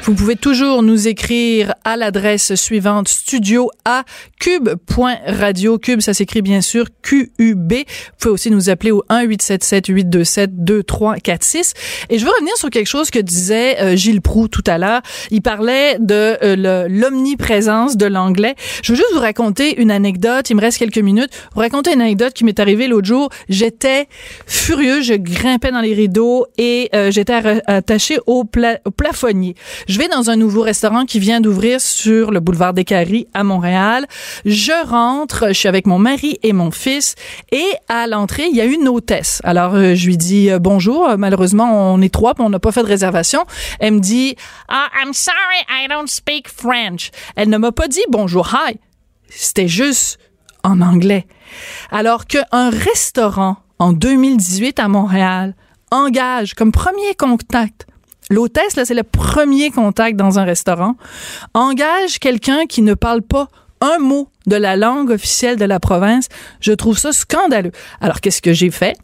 [0.03, 4.05] Vous pouvez toujours nous écrire à l'adresse suivante studio à
[4.41, 5.79] cube.radio.
[5.79, 7.73] Cube, ça s'écrit bien sûr Q-U-B.
[7.73, 7.85] Vous
[8.19, 11.75] pouvez aussi nous appeler au 1-877-827-2346.
[12.11, 15.03] Et je veux revenir sur quelque chose que disait euh, Gilles Proux tout à l'heure.
[15.31, 18.55] Il parlait de euh, l'omniprésence de l'anglais.
[18.83, 20.51] Je veux juste vous raconter une anecdote.
[20.51, 21.31] Il me reste quelques minutes.
[21.55, 23.29] Vous raconter une anecdote qui m'est arrivée l'autre jour.
[23.49, 24.09] J'étais
[24.47, 25.03] furieux.
[25.03, 27.35] Je grimpais dans les rideaux et euh, j'étais
[27.67, 29.55] attachée au plafonnier.
[29.87, 33.45] Je vais dans un nouveau restaurant qui vient d'ouvrir sur le boulevard des Caries à
[33.45, 34.07] Montréal.
[34.45, 37.15] Je rentre, je suis avec mon mari et mon fils
[37.53, 39.41] et à l'entrée, il y a une hôtesse.
[39.45, 42.59] Alors euh, je lui dis euh, bonjour, Euh, malheureusement on est trois, puis on n'a
[42.59, 43.45] pas fait de réservation.
[43.79, 44.37] Elle me dit
[44.69, 45.37] ah, I'm sorry,
[45.71, 47.11] I don't speak French.
[47.37, 48.79] Elle ne m'a pas dit bonjour, hi.
[49.29, 50.19] C'était juste
[50.65, 51.27] en anglais.
[51.91, 55.55] Alors qu'un restaurant en 2018 à Montréal
[55.91, 57.87] engage comme premier contact
[58.31, 60.97] L'hôtesse, là, c'est le premier contact dans un restaurant.
[61.55, 63.49] Engage quelqu'un qui ne parle pas
[63.81, 66.29] un mot de la langue officielle de la province.
[66.61, 67.73] Je trouve ça scandaleux.
[68.01, 68.97] Alors, qu'est-ce que j'ai fait?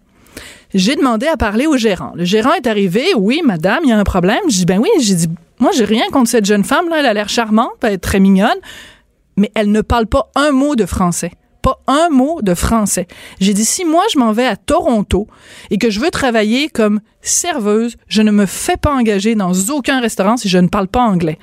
[0.75, 2.12] J'ai demandé à parler au gérant.
[2.16, 3.14] Le gérant est arrivé.
[3.16, 4.41] Oui, madame, il y a un problème.
[4.49, 4.89] J'ai dit, ben oui.
[5.01, 5.29] J'ai dit,
[5.61, 6.97] moi, j'ai rien contre cette jeune femme, là.
[6.99, 8.59] Elle a l'air charmante, elle est très mignonne.
[9.37, 11.33] Mais elle ne parle pas un mot de français.
[11.65, 13.07] Pas un mot de français.
[13.41, 15.29] J'ai dit, si moi, je m'en vais à Toronto
[15.71, 19.99] et que je veux travailler comme serveuse, je ne me fais pas engager dans aucun
[20.03, 21.39] restaurant si je ne parle pas anglais.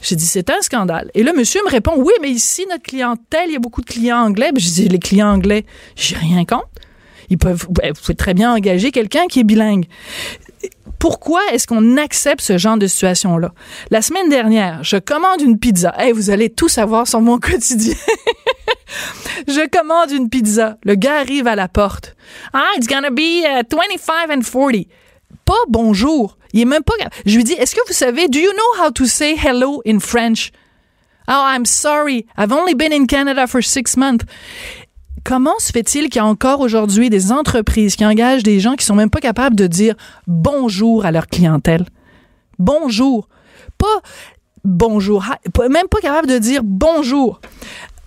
[0.00, 1.10] J'ai dit, c'est un scandale.
[1.12, 3.86] Et là, monsieur me répond, oui, mais ici, notre clientèle, il y a beaucoup de
[3.86, 4.50] clients anglais.
[4.50, 6.70] Ben, j'ai dit, les clients anglais, j'ai rien contre.
[7.28, 9.84] Ils peuvent, vous pouvez très bien engager quelqu'un qui est bilingue.
[10.98, 13.52] Pourquoi est-ce qu'on accepte ce genre de situation-là?
[13.90, 15.94] La semaine dernière, je commande une pizza.
[15.98, 17.94] Hey, vous allez tout savoir sur mon quotidien.
[19.46, 20.78] Je commande une pizza.
[20.84, 22.16] Le gars arrive à la porte.
[22.52, 24.86] Ah, it's gonna be uh, 25 and 40.
[25.44, 26.36] Pas bonjour.
[26.52, 26.94] Il est même pas.
[27.26, 30.00] Je lui dis, est-ce que vous savez, do you know how to say hello in
[30.00, 30.50] French?
[31.28, 32.26] Oh, I'm sorry.
[32.36, 34.24] I've only been in Canada for six months.
[35.22, 38.84] Comment se fait-il qu'il y a encore aujourd'hui des entreprises qui engagent des gens qui
[38.84, 39.94] sont même pas capables de dire
[40.26, 41.86] bonjour à leur clientèle?
[42.58, 43.28] Bonjour.
[43.78, 44.00] Pas
[44.64, 45.24] bonjour.
[45.68, 47.40] Même pas capable de dire bonjour.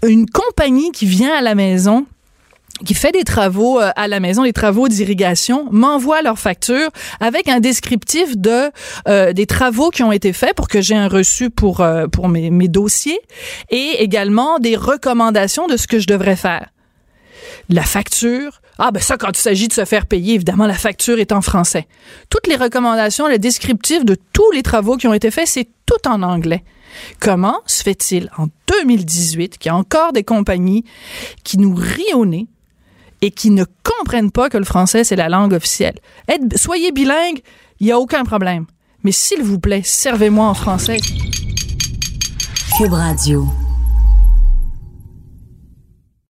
[0.06, 2.06] Une compagnie qui vient à la maison
[2.86, 6.90] qui fait des travaux euh, à la maison, des travaux d'irrigation, m'envoie leur facture
[7.20, 8.72] avec un descriptif de
[9.08, 12.28] euh, des travaux qui ont été faits pour que j'ai un reçu pour euh, pour
[12.28, 13.20] mes, mes dossiers
[13.70, 16.68] et également des recommandations de ce que je devrais faire.
[17.70, 21.20] La facture, ah ben ça quand il s'agit de se faire payer, évidemment la facture
[21.20, 21.88] est en français.
[22.30, 26.08] Toutes les recommandations, le descriptif de tous les travaux qui ont été faits, c'est tout
[26.08, 26.64] en anglais.
[27.20, 30.84] Comment se fait-il en 2018 qu'il y a encore des compagnies
[31.44, 32.48] qui nous rient au nez
[33.22, 36.00] et qui ne comprennent pas que le français, c'est la langue officielle?
[36.56, 37.42] Soyez bilingue,
[37.80, 38.66] il n'y a aucun problème.
[39.04, 41.00] Mais s'il vous plaît, servez-moi en français.
[42.90, 43.63] Radio.